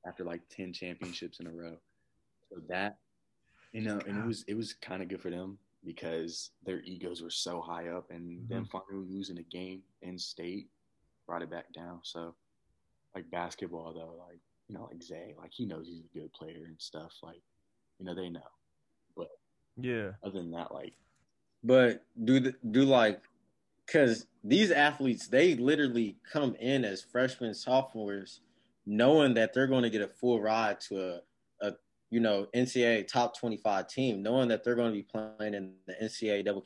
[0.04, 1.76] after like 10 championships in a row.
[2.48, 2.96] So that,
[3.72, 7.22] you know, and it was, it was kind of good for them because their egos
[7.22, 8.52] were so high up and mm-hmm.
[8.52, 10.68] then finally losing a game in state
[11.26, 12.00] brought it back down.
[12.02, 12.34] So
[13.14, 16.64] like basketball though, like, you know, like Zay, like he knows he's a good player
[16.66, 17.12] and stuff.
[17.22, 17.42] Like,
[17.98, 18.40] you know, they know.
[19.16, 19.28] But
[19.76, 20.92] yeah, Other than that, like,
[21.62, 23.22] but do the, do like
[23.86, 28.40] because these athletes they literally come in as freshmen sophomores
[28.86, 31.20] knowing that they're going to get a full ride to a, a
[32.10, 35.94] you know ncaa top 25 team knowing that they're going to be playing in the
[36.02, 36.64] ncaa double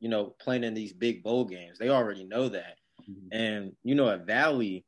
[0.00, 1.78] you know playing in these big bowl games.
[1.78, 2.76] They already know that.
[3.08, 3.28] Mm-hmm.
[3.32, 4.84] And you know at valley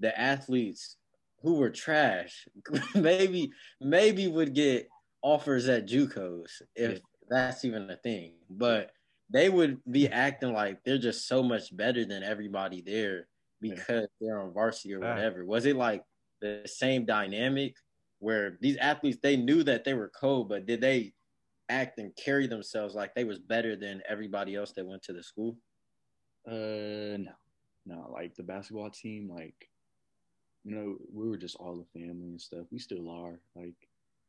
[0.00, 0.96] the athletes
[1.42, 2.46] who were trash
[2.94, 3.50] maybe
[3.80, 4.88] maybe would get
[5.22, 6.98] offers at JUCOs if Yeah.
[7.28, 8.34] that's even a thing.
[8.50, 8.90] But
[9.30, 13.26] they would be acting like they're just so much better than everybody there
[13.60, 15.44] because they're on varsity or whatever.
[15.44, 16.02] Was it like
[16.40, 17.74] the same dynamic
[18.24, 21.12] where these athletes they knew that they were cold, but did they
[21.68, 25.22] act and carry themselves like they was better than everybody else that went to the
[25.22, 25.56] school?
[26.46, 27.32] Uh, no,
[27.86, 28.10] no.
[28.12, 29.68] Like the basketball team, like
[30.64, 32.66] you know, we were just all the family and stuff.
[32.72, 33.40] We still are.
[33.54, 33.76] Like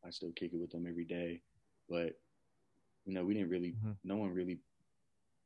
[0.05, 1.41] I still kick it with them every day,
[1.89, 2.13] but
[3.05, 3.75] you know, we didn't really.
[3.83, 3.95] Mhm.
[4.03, 4.59] No one really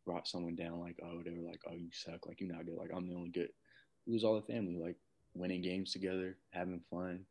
[0.06, 0.80] brought someone down.
[0.80, 2.26] Like oh, they were like oh, you suck.
[2.26, 2.78] Like you're not good.
[2.78, 3.50] Like I'm the only good.
[4.08, 4.76] It was all the family.
[4.76, 4.98] Like
[5.36, 7.26] winning games together, having fun,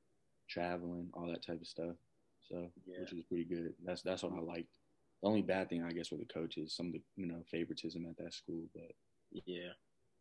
[0.49, 1.97] traveling, all that type of stuff.
[2.41, 3.01] So Yeah.
[3.01, 3.75] which was pretty good.
[3.85, 4.79] That's that's what I liked.
[5.23, 8.07] The only bad thing I guess were the coaches, some of the you know favoritism
[8.07, 8.91] at that school, but
[9.31, 9.73] Yeah.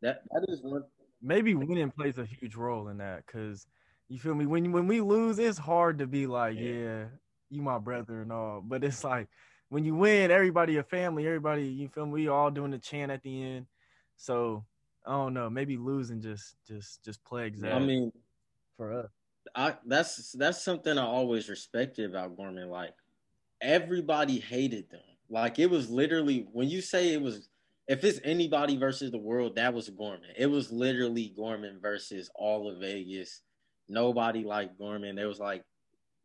[0.02, 0.84] That that is one
[1.22, 3.66] maybe winning plays a huge role in that because
[4.08, 6.72] you feel me when when we lose it's hard to be like Yeah.
[6.72, 7.06] yeah
[7.50, 9.28] you my brother and all but it's like
[9.70, 13.12] when you win everybody a family everybody you feel me we all doing the chant
[13.12, 13.66] at the end
[14.16, 14.64] so
[15.06, 18.12] i don't know maybe losing just just just plagues that I mean
[18.76, 19.10] for us
[19.56, 22.70] I that's that's something I always respected about Gorman.
[22.70, 22.94] Like
[23.62, 25.02] everybody hated them.
[25.30, 27.50] Like it was literally when you say it was
[27.88, 30.30] if it's anybody versus the world, that was Gorman.
[30.38, 33.42] It was literally Gorman versus all of Vegas.
[33.88, 35.18] Nobody liked Gorman.
[35.18, 35.64] It was like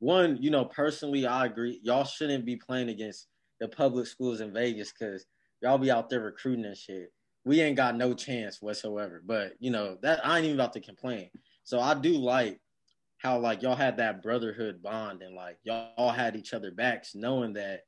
[0.01, 1.81] one, you know, personally I agree.
[1.85, 3.29] Y'all shouldn't be playing against
[3.61, 5.25] the public schools in Vegas because
[5.61, 7.13] y'all be out there recruiting and shit.
[7.45, 9.23] We ain't got no chance whatsoever.
[9.25, 11.31] But you know, that I ain't even about to complain.
[11.63, 12.61] So I do like
[13.23, 17.53] how like y'all had that brotherhood bond and like y'all had each other backs knowing
[17.53, 17.83] that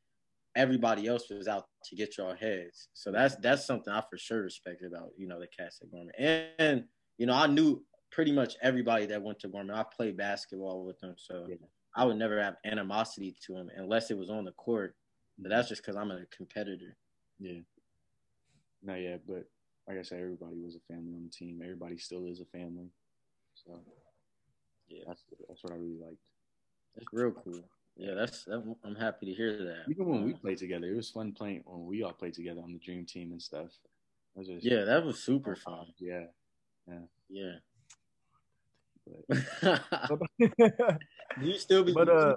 [0.54, 2.88] everybody else was out to get y'all heads.
[2.94, 6.12] So that's that's something I for sure respect about, you know, the cast at Gorman.
[6.16, 6.84] And, and,
[7.18, 7.82] you know, I knew
[8.12, 9.74] pretty much everybody that went to Gorman.
[9.74, 11.56] I played basketball with them, so Yeah.
[11.96, 14.94] I would never have animosity to them unless it was on the court.
[15.38, 16.96] But that's just because I'm a competitor.
[17.40, 17.60] Yeah.
[18.84, 19.44] Not yet, but
[19.88, 21.60] like I said, everybody was a family on the team.
[21.62, 22.90] Everybody still is a family.
[23.54, 23.80] So
[24.94, 25.04] Yeah.
[25.06, 26.22] that's that's what I really liked.
[26.94, 27.64] That's real cool.
[27.96, 29.90] Yeah, that's I'm I'm happy to hear that.
[29.90, 32.72] Even when we played together, it was fun playing when we all played together on
[32.72, 33.70] the dream team and stuff.
[34.34, 35.86] It was just, Yeah, that was super fun.
[35.98, 36.24] yeah.
[37.28, 37.56] Yeah.
[40.08, 42.36] But Do you still be but uh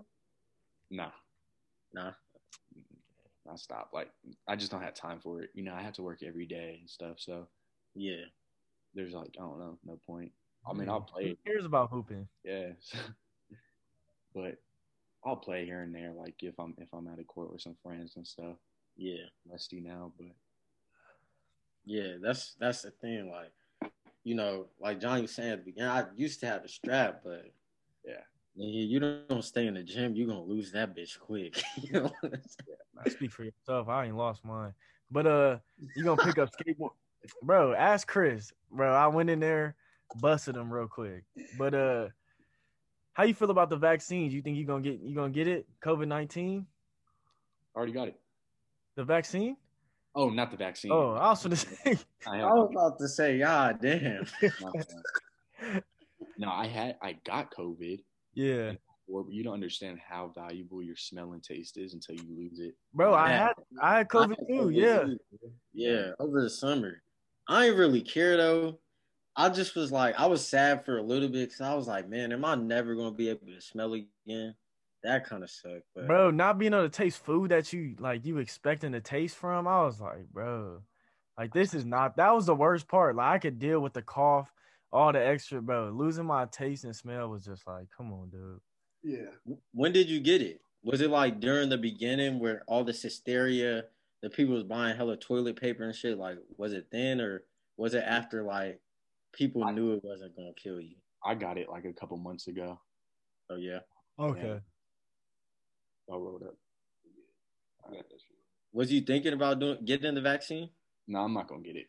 [0.90, 1.12] nah,
[1.94, 2.12] nah.
[3.50, 3.94] I stopped.
[3.94, 4.12] Like
[4.48, 5.52] I just don't have time for it.
[5.54, 7.18] You know, I have to work every day and stuff.
[7.20, 7.48] So
[7.96, 8.26] Yeah.
[8.94, 10.32] there's like I don't know, no point.
[10.70, 12.28] I mean, I'll play, Who cares about hooping?
[12.44, 12.70] yeah,
[14.36, 14.56] but
[15.26, 17.76] I'll play here and there, like if I'm if I'm at a court with some
[17.84, 18.56] friends and stuff.
[18.96, 19.26] Yeah.
[19.50, 20.28] Rusty now, but
[21.86, 23.30] Yeah, that's that's the thing.
[23.30, 23.52] Like,
[24.24, 27.22] you know, like Johnny was saying at the beginning, I used to have the strap,
[27.24, 27.46] but
[28.06, 28.24] Yeah.
[28.60, 31.62] nigga, you don't, don't stay in the gym, you're gonna lose that bitch quick.
[31.76, 32.12] you know?
[33.08, 33.88] Speak for yourself.
[33.88, 34.74] I ain't lost mine.
[35.12, 35.58] But uh,
[35.96, 36.92] you gonna pick up skateboard,
[37.42, 37.74] bro?
[37.74, 38.94] Ask Chris, bro.
[38.94, 39.76] I went in there,
[40.16, 41.24] busted him real quick.
[41.58, 42.08] But uh,
[43.14, 44.34] how you feel about the vaccines?
[44.34, 45.68] You think you gonna get you gonna get it?
[45.84, 46.66] COVID nineteen,
[47.76, 48.20] already got it.
[48.96, 49.58] the vaccine?
[50.16, 50.92] Oh, not the vaccine.
[50.92, 51.98] Oh, I was gonna say,
[52.28, 54.26] I I was about to say, God damn.
[56.38, 58.00] no, I had I got COVID.
[58.34, 58.74] yeah,
[59.08, 62.76] Or you don't understand how valuable your smell and taste is until you lose it.
[62.94, 63.14] bro.
[63.14, 64.70] I had I had COVID I had too.
[64.70, 65.18] Yeah, too.
[65.74, 67.02] Yeah, over the summer.
[67.48, 68.80] I ain't really care though.
[69.40, 72.10] I just was like, I was sad for a little bit because I was like,
[72.10, 74.56] man, am I never gonna be able to smell again?
[75.04, 75.84] That kind of sucked.
[75.96, 76.32] But bro.
[76.32, 79.68] Not being able to taste food that you like you expecting to taste from.
[79.68, 80.82] I was like, bro,
[81.38, 82.18] like this is not.
[82.18, 83.16] That was the worst part.
[83.16, 84.52] Like I could deal with the cough,
[84.92, 85.92] all the extra, bro.
[85.94, 88.60] Losing my taste and smell was just like, come on, dude.
[89.04, 89.56] Yeah.
[89.72, 90.62] when did you get it?
[90.84, 93.84] Was it like during the beginning where all this hysteria,
[94.24, 96.18] the people was buying hella toilet paper and shit?
[96.18, 97.44] Like, was it then or
[97.78, 98.82] was it after like
[99.34, 100.96] people I- knew it wasn't gonna kill you?
[101.26, 102.80] I got it like a couple months ago.
[103.50, 103.80] Oh yeah.
[104.20, 104.60] Okay.
[106.10, 106.56] I wrote up.
[107.86, 108.38] I got that shit.
[108.74, 110.70] Was you thinking about doing getting the vaccine?
[111.08, 111.88] No, I'm not gonna get it.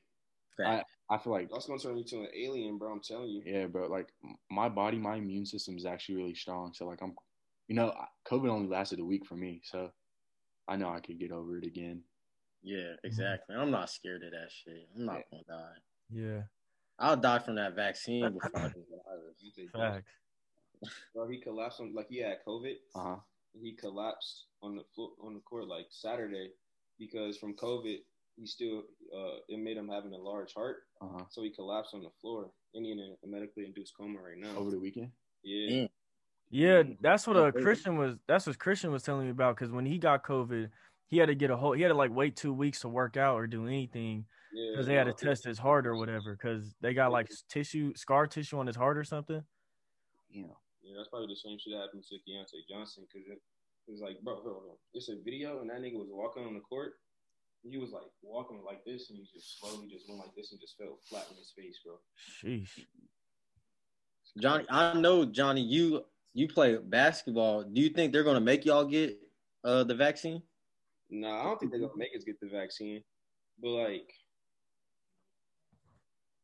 [0.56, 0.86] Fact.
[1.10, 2.92] I feel like That's gonna turn you to an alien, bro.
[2.92, 3.42] I'm telling you.
[3.46, 3.86] yeah, bro.
[3.88, 4.08] Like
[4.50, 6.72] my body, my immune system is actually really strong.
[6.74, 7.14] So like I'm,
[7.68, 7.94] you know,
[8.30, 9.90] COVID only lasted a week for me, so
[10.66, 12.02] I know I could get over it again.
[12.62, 13.54] Yeah, exactly.
[13.56, 14.88] I'm not scared of that shit.
[14.96, 15.76] I'm not gonna die.
[16.10, 16.42] Yeah.
[16.98, 18.84] I'll die from that vaccine before I do
[19.56, 20.02] the virus.
[20.82, 20.92] Facts.
[21.14, 22.74] Bro, he collapsed on like he had COVID.
[22.94, 23.16] Uh huh.
[23.60, 26.50] He collapsed on the floor on the court like Saturday
[26.98, 27.98] because from COVID
[28.36, 28.82] he still
[29.14, 31.24] uh it made him having a large heart, Uh huh.
[31.30, 32.50] so he collapsed on the floor.
[32.74, 34.56] And he in a medically induced coma right now.
[34.56, 35.10] Over the weekend.
[35.42, 35.70] Yeah.
[35.70, 35.88] Damn.
[36.50, 38.16] Yeah, that's what a Christian was.
[38.26, 39.56] That's what Christian was telling me about.
[39.56, 40.70] Because when he got COVID,
[41.08, 41.72] he had to get a whole.
[41.72, 44.70] He had to like wait two weeks to work out or do anything Yeah.
[44.72, 46.32] because they had to test his heart or whatever.
[46.32, 49.42] Because they got like tissue, scar tissue on his heart or something.
[50.30, 50.46] Yeah.
[50.82, 53.40] Yeah, that's probably the same shit that happened to Keyontae Johnson because it,
[53.88, 54.76] it was like, bro, hold on.
[54.94, 56.94] It's a video and that nigga was walking on the court.
[57.62, 60.60] He was like walking like this and he just slowly just went like this and
[60.60, 61.98] just fell flat on his face, bro.
[62.42, 62.86] Sheesh.
[64.40, 67.64] Johnny, I know Johnny, you you play basketball.
[67.64, 69.18] Do you think they're gonna make y'all get
[69.64, 70.42] uh the vaccine?
[71.10, 73.02] Nah, I don't think they're gonna make us get the vaccine,
[73.60, 74.12] but like,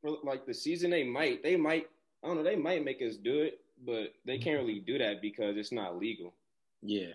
[0.05, 1.89] for like the season, they might, they might,
[2.23, 5.23] I don't know, they might make us do it, but they can't really do that
[5.23, 6.35] because it's not legal.
[6.83, 7.13] Yeah.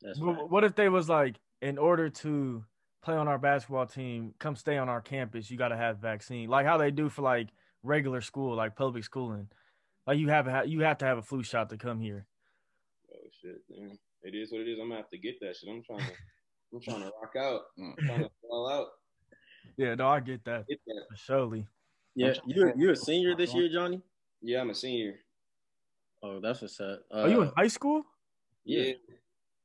[0.00, 0.50] That's But right.
[0.50, 2.64] what if they was like, in order to
[3.02, 6.48] play on our basketball team, come stay on our campus, you got to have vaccine,
[6.48, 7.48] like how they do for like
[7.82, 9.48] regular school, like public schooling.
[10.06, 12.26] Like you have a, you have to have a flu shot to come here.
[13.12, 13.98] Oh shit, man.
[14.22, 14.78] It is what it is.
[14.80, 15.68] I'm gonna have to get that shit.
[15.70, 16.12] I'm trying to,
[16.72, 17.94] I'm trying to rock out, Mm.
[17.98, 18.86] I'm trying to fall out.
[19.76, 21.04] Yeah, no, I get that Get that.
[21.10, 21.66] for surely.
[22.14, 24.00] Yeah, you you a senior this year, Johnny?
[24.40, 25.16] Yeah, I'm a senior.
[26.22, 27.02] Oh, that's what's up.
[27.12, 28.04] Uh, Are you in high school?
[28.64, 28.92] yeah.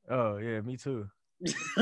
[0.08, 1.08] Oh yeah, me too.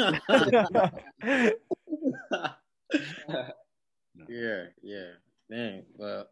[4.29, 5.11] yeah, yeah.
[5.51, 5.83] Dang.
[5.97, 6.29] Well,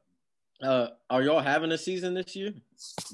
[0.62, 2.52] uh, are y'all having a season this year?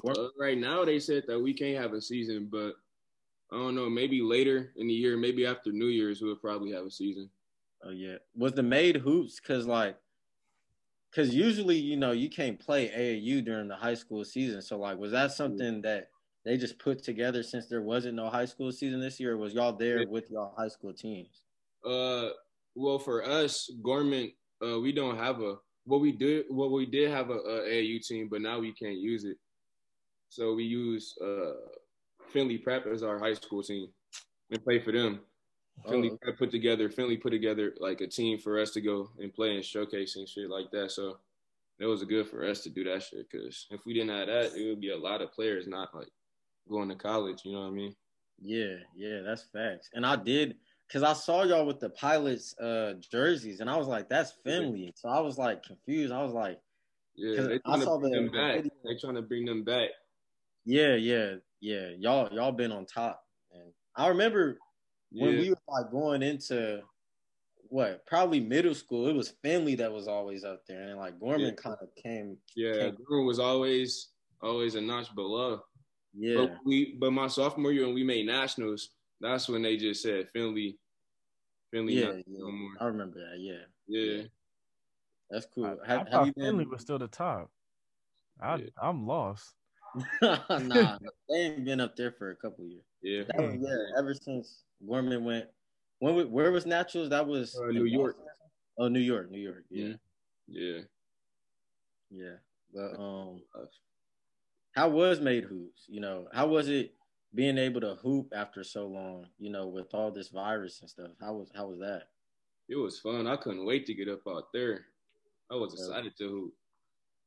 [0.07, 2.75] Uh, right now, they said that we can't have a season, but
[3.53, 3.89] I don't know.
[3.89, 7.31] Maybe later in the year, maybe after New Year's, we'll probably have a season.
[7.85, 8.17] Oh yeah.
[8.37, 9.97] Was the made hoops because like,
[11.11, 14.63] because usually you know you can't play AAU during the high school season.
[14.63, 16.09] So like, was that something that
[16.45, 19.35] they just put together since there wasn't no high school season this year?
[19.35, 21.43] Or was y'all there with y'all high school teams?
[21.85, 22.31] Uh,
[22.75, 24.33] well, for us, Gorman,
[24.65, 26.47] uh, we don't have a what we did.
[26.49, 29.37] What we did have a, a AAU team, but now we can't use it.
[30.29, 31.53] So we use uh
[32.33, 33.89] Findlay Prep as our high school team
[34.51, 35.21] and play for them.
[35.87, 36.89] Findlay Oh, Prep put together.
[36.91, 40.29] Findlay put together like a team for us to go and play and showcase and
[40.29, 40.91] shit like that.
[40.93, 41.19] So
[41.79, 44.55] it was good for us to do that shit because if we didn't have that,
[44.55, 46.09] it would be a lot of players not like
[46.69, 47.43] going to college.
[47.45, 47.95] You know what I mean?
[48.41, 49.91] Yeah, yeah, that's facts.
[49.95, 50.57] And I did
[50.87, 54.93] because I saw y'all with the pilots uh jerseys, and I was like, that's Findlay.
[54.95, 56.13] So I was like confused.
[56.13, 56.61] I was like,
[57.17, 58.57] yeah, they I saw the- them back.
[58.57, 58.71] video.
[58.85, 59.91] They trying to bring them back.
[60.65, 61.89] yeah, yeah, yeah.
[61.99, 63.25] Y'all, y'all been on top.
[63.53, 64.59] And I remember
[65.13, 65.41] when Yeah.
[65.41, 66.83] we were like going into
[67.69, 69.09] what probably middle school.
[69.09, 71.51] It was Findlay that was always up there, and like Gorman Yeah.
[71.53, 72.37] kind of came.
[72.55, 74.09] Yeah, Came- Gorman was always
[74.43, 75.63] always a notch below.
[76.15, 78.91] Yeah, But we but my sophomore year when we made nationals,
[79.21, 80.77] that's when they just said Findlay,
[81.71, 82.23] Findlay yeah, yeah.
[82.27, 82.73] no more.
[82.81, 83.39] I remember that.
[83.41, 84.25] Yeah, Yeah,
[85.31, 85.65] that's cool.
[85.65, 87.51] I, have, I have thought you Findlay was still the top.
[88.41, 88.67] I Yeah.
[88.83, 89.55] I'm lost.
[90.23, 90.99] nah,
[91.29, 92.85] they ain't been up there for a couple years.
[93.03, 93.23] yeah.
[93.29, 95.47] That was, yeah, ever since Gorman went.
[95.99, 97.11] When we, where was Nationals?
[97.11, 98.17] That was Uh, in New York.
[98.79, 99.65] Oh, New York, New York.
[99.71, 99.95] Yeah,
[100.49, 100.81] Yeah.
[102.11, 102.37] yeah.
[102.75, 103.43] But um,
[104.75, 105.85] how was made hoops?
[105.89, 106.95] You know, how was it
[107.35, 109.27] being able to hoop after so long?
[109.39, 111.11] You know, with all this virus and stuff.
[111.21, 112.09] How was how was that?
[112.69, 113.27] It was fun.
[113.27, 114.87] I couldn't wait to get up out there.
[115.51, 115.85] I was Yeah.
[115.85, 116.55] excited to hoop.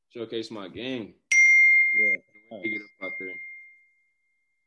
[0.10, 1.14] showcase my game.
[1.94, 3.36] Yeah, To get up out there.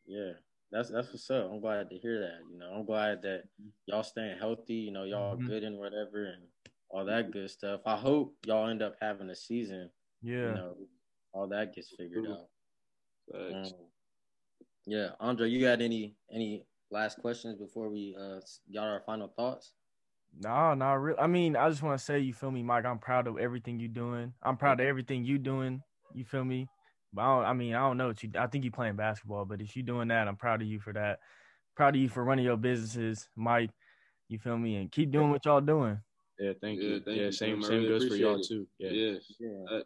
[0.06, 0.32] yeah.
[0.70, 1.50] That's that's what's up.
[1.50, 2.40] I'm glad to hear that.
[2.50, 3.44] You know, I'm glad that
[3.86, 4.74] y'all staying healthy.
[4.74, 5.46] You know, y'all Mhm.
[5.46, 6.46] good and whatever and
[6.90, 7.80] all that good stuff.
[7.86, 9.90] I hope y'all end up having a season.
[10.22, 10.48] Yeah.
[10.48, 10.88] You know,
[11.32, 12.34] all that gets figured True.
[12.34, 12.50] out.
[13.34, 13.72] Um,
[14.86, 18.40] yeah, Andre, you got any any last questions before we uh
[18.72, 19.74] got our final thoughts?
[20.40, 21.18] No, not really.
[21.18, 22.84] I mean, I just want to say, you feel me, Mike?
[22.84, 24.32] I'm proud of everything you're doing.
[24.42, 25.82] I'm proud of everything you doing.
[26.14, 26.68] You feel me?
[27.18, 28.30] But I, don't, I mean, I don't know what you.
[28.38, 30.92] I think you playing basketball, but if you're doing that, I'm proud of you for
[30.92, 31.18] that.
[31.74, 33.70] Proud of you for running your businesses, Mike.
[34.28, 34.76] You feel me?
[34.76, 35.98] And keep doing what y'all doing.
[36.38, 37.00] Yeah, thank Yeah, you.
[37.00, 37.62] thank yeah, you, same Tim.
[37.64, 38.46] Same really goes for y'all it.
[38.46, 38.68] too.
[38.78, 38.90] Yeah.
[38.90, 39.14] Yeah.
[39.40, 39.80] Yeah,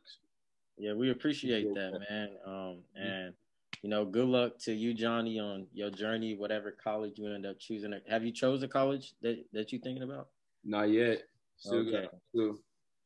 [0.77, 2.11] yeah, we appreciate Appreciate that, that.
[2.11, 2.29] man.
[2.45, 3.35] Um, and
[3.83, 7.59] you know, good luck to you, Johnny, on your journey, whatever college you end up
[7.59, 7.95] choosing.
[8.11, 10.29] Have you chose a college that that you thinking about?
[10.67, 11.23] Not yet.
[11.57, 12.03] Still Okay.
[12.03, 12.59] got still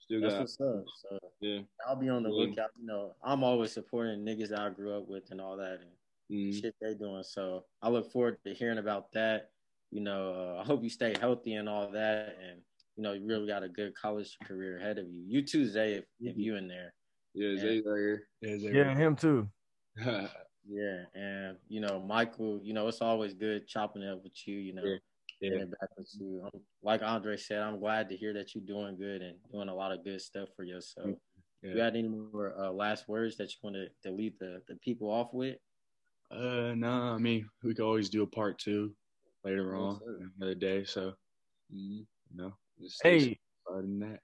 [0.07, 0.85] still That's got what's up.
[1.03, 1.61] So yeah.
[1.87, 2.47] I'll be on the Yeah.
[2.47, 2.71] lookout.
[2.79, 5.91] You know, I'm always supporting niggas that I grew up with and all that, and
[6.31, 6.61] Mhm.
[6.61, 7.23] shit they doing.
[7.23, 9.51] So I look forward to hearing about that.
[9.91, 12.63] You know, uh, I hope you stay healthy and all that, and
[12.97, 15.23] you know, you really got a good college career ahead of you.
[15.27, 16.95] You too, Zay, if, if you in there.
[17.35, 18.29] Yeah, Zay's right here.
[18.41, 19.49] Yeah, they Yeah, him too.
[20.69, 24.57] Yeah, and you know, Michael, you know, it's always good chopping it up with you.
[24.59, 24.97] You know, Yeah.
[25.41, 25.51] Yeah.
[25.51, 26.43] getting back with you.
[26.45, 29.75] I'm, like Andre said, I'm glad to hear that you're doing good and doing a
[29.75, 31.11] lot of good stuff for yourself.
[31.63, 31.71] Yeah.
[31.71, 34.77] You got any more uh, last words that you want to, to leave the, the
[34.77, 35.57] people off with?
[36.31, 38.93] Uh, no, I mean we could always do a part two
[39.45, 40.31] later Yes, on sir.
[40.39, 40.85] another day.
[40.85, 41.13] So
[41.73, 42.07] Mhm.
[42.31, 43.39] you know, Just Hey,
[43.71, 44.21] than that,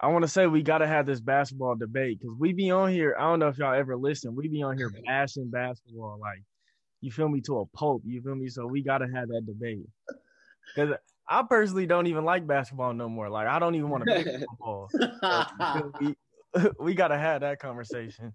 [0.00, 2.90] I want to say we got to have this basketball debate because we be on
[2.90, 3.16] here.
[3.18, 4.34] I don't know if y'all ever listen.
[4.34, 6.42] We be on here bashing basketball, like
[7.00, 8.02] you feel me to a pulp.
[8.06, 8.48] You feel me?
[8.48, 9.86] So we got to have that debate
[10.74, 10.96] because
[11.28, 13.28] I personally don't even like basketball no more.
[13.28, 14.90] Like I don't even want to play football.
[14.92, 16.16] So, we
[16.80, 18.32] we got to have that conversation.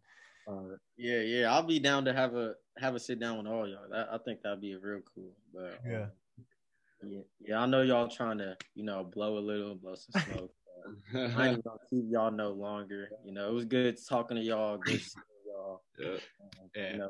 [0.47, 3.67] uh, yeah, yeah, I'll be down to have a have a sit down with all
[3.67, 3.89] y'all.
[3.91, 5.31] That, I think that'd be real cool.
[5.53, 6.05] But um, Yeah.
[7.03, 10.53] yeah, yeah, I know y'all trying to you know blow a little, blow some smoke.
[11.13, 13.09] I ain't even gonna keep y'all no longer.
[13.25, 14.77] You know, it was good talking to y'all.
[14.77, 15.83] Good seeing y'all.
[15.99, 16.21] Yep.
[16.41, 16.91] Um, Yeah.
[16.91, 17.09] You know,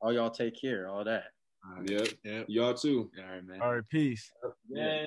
[0.00, 0.88] all y'all take care.
[0.88, 1.33] All that.
[1.66, 1.90] All right.
[1.90, 2.08] Yep.
[2.24, 2.44] Yep.
[2.48, 3.10] Y'all too.
[3.18, 3.60] All right, man.
[3.62, 4.32] All right, peace.
[4.68, 5.04] Yeah.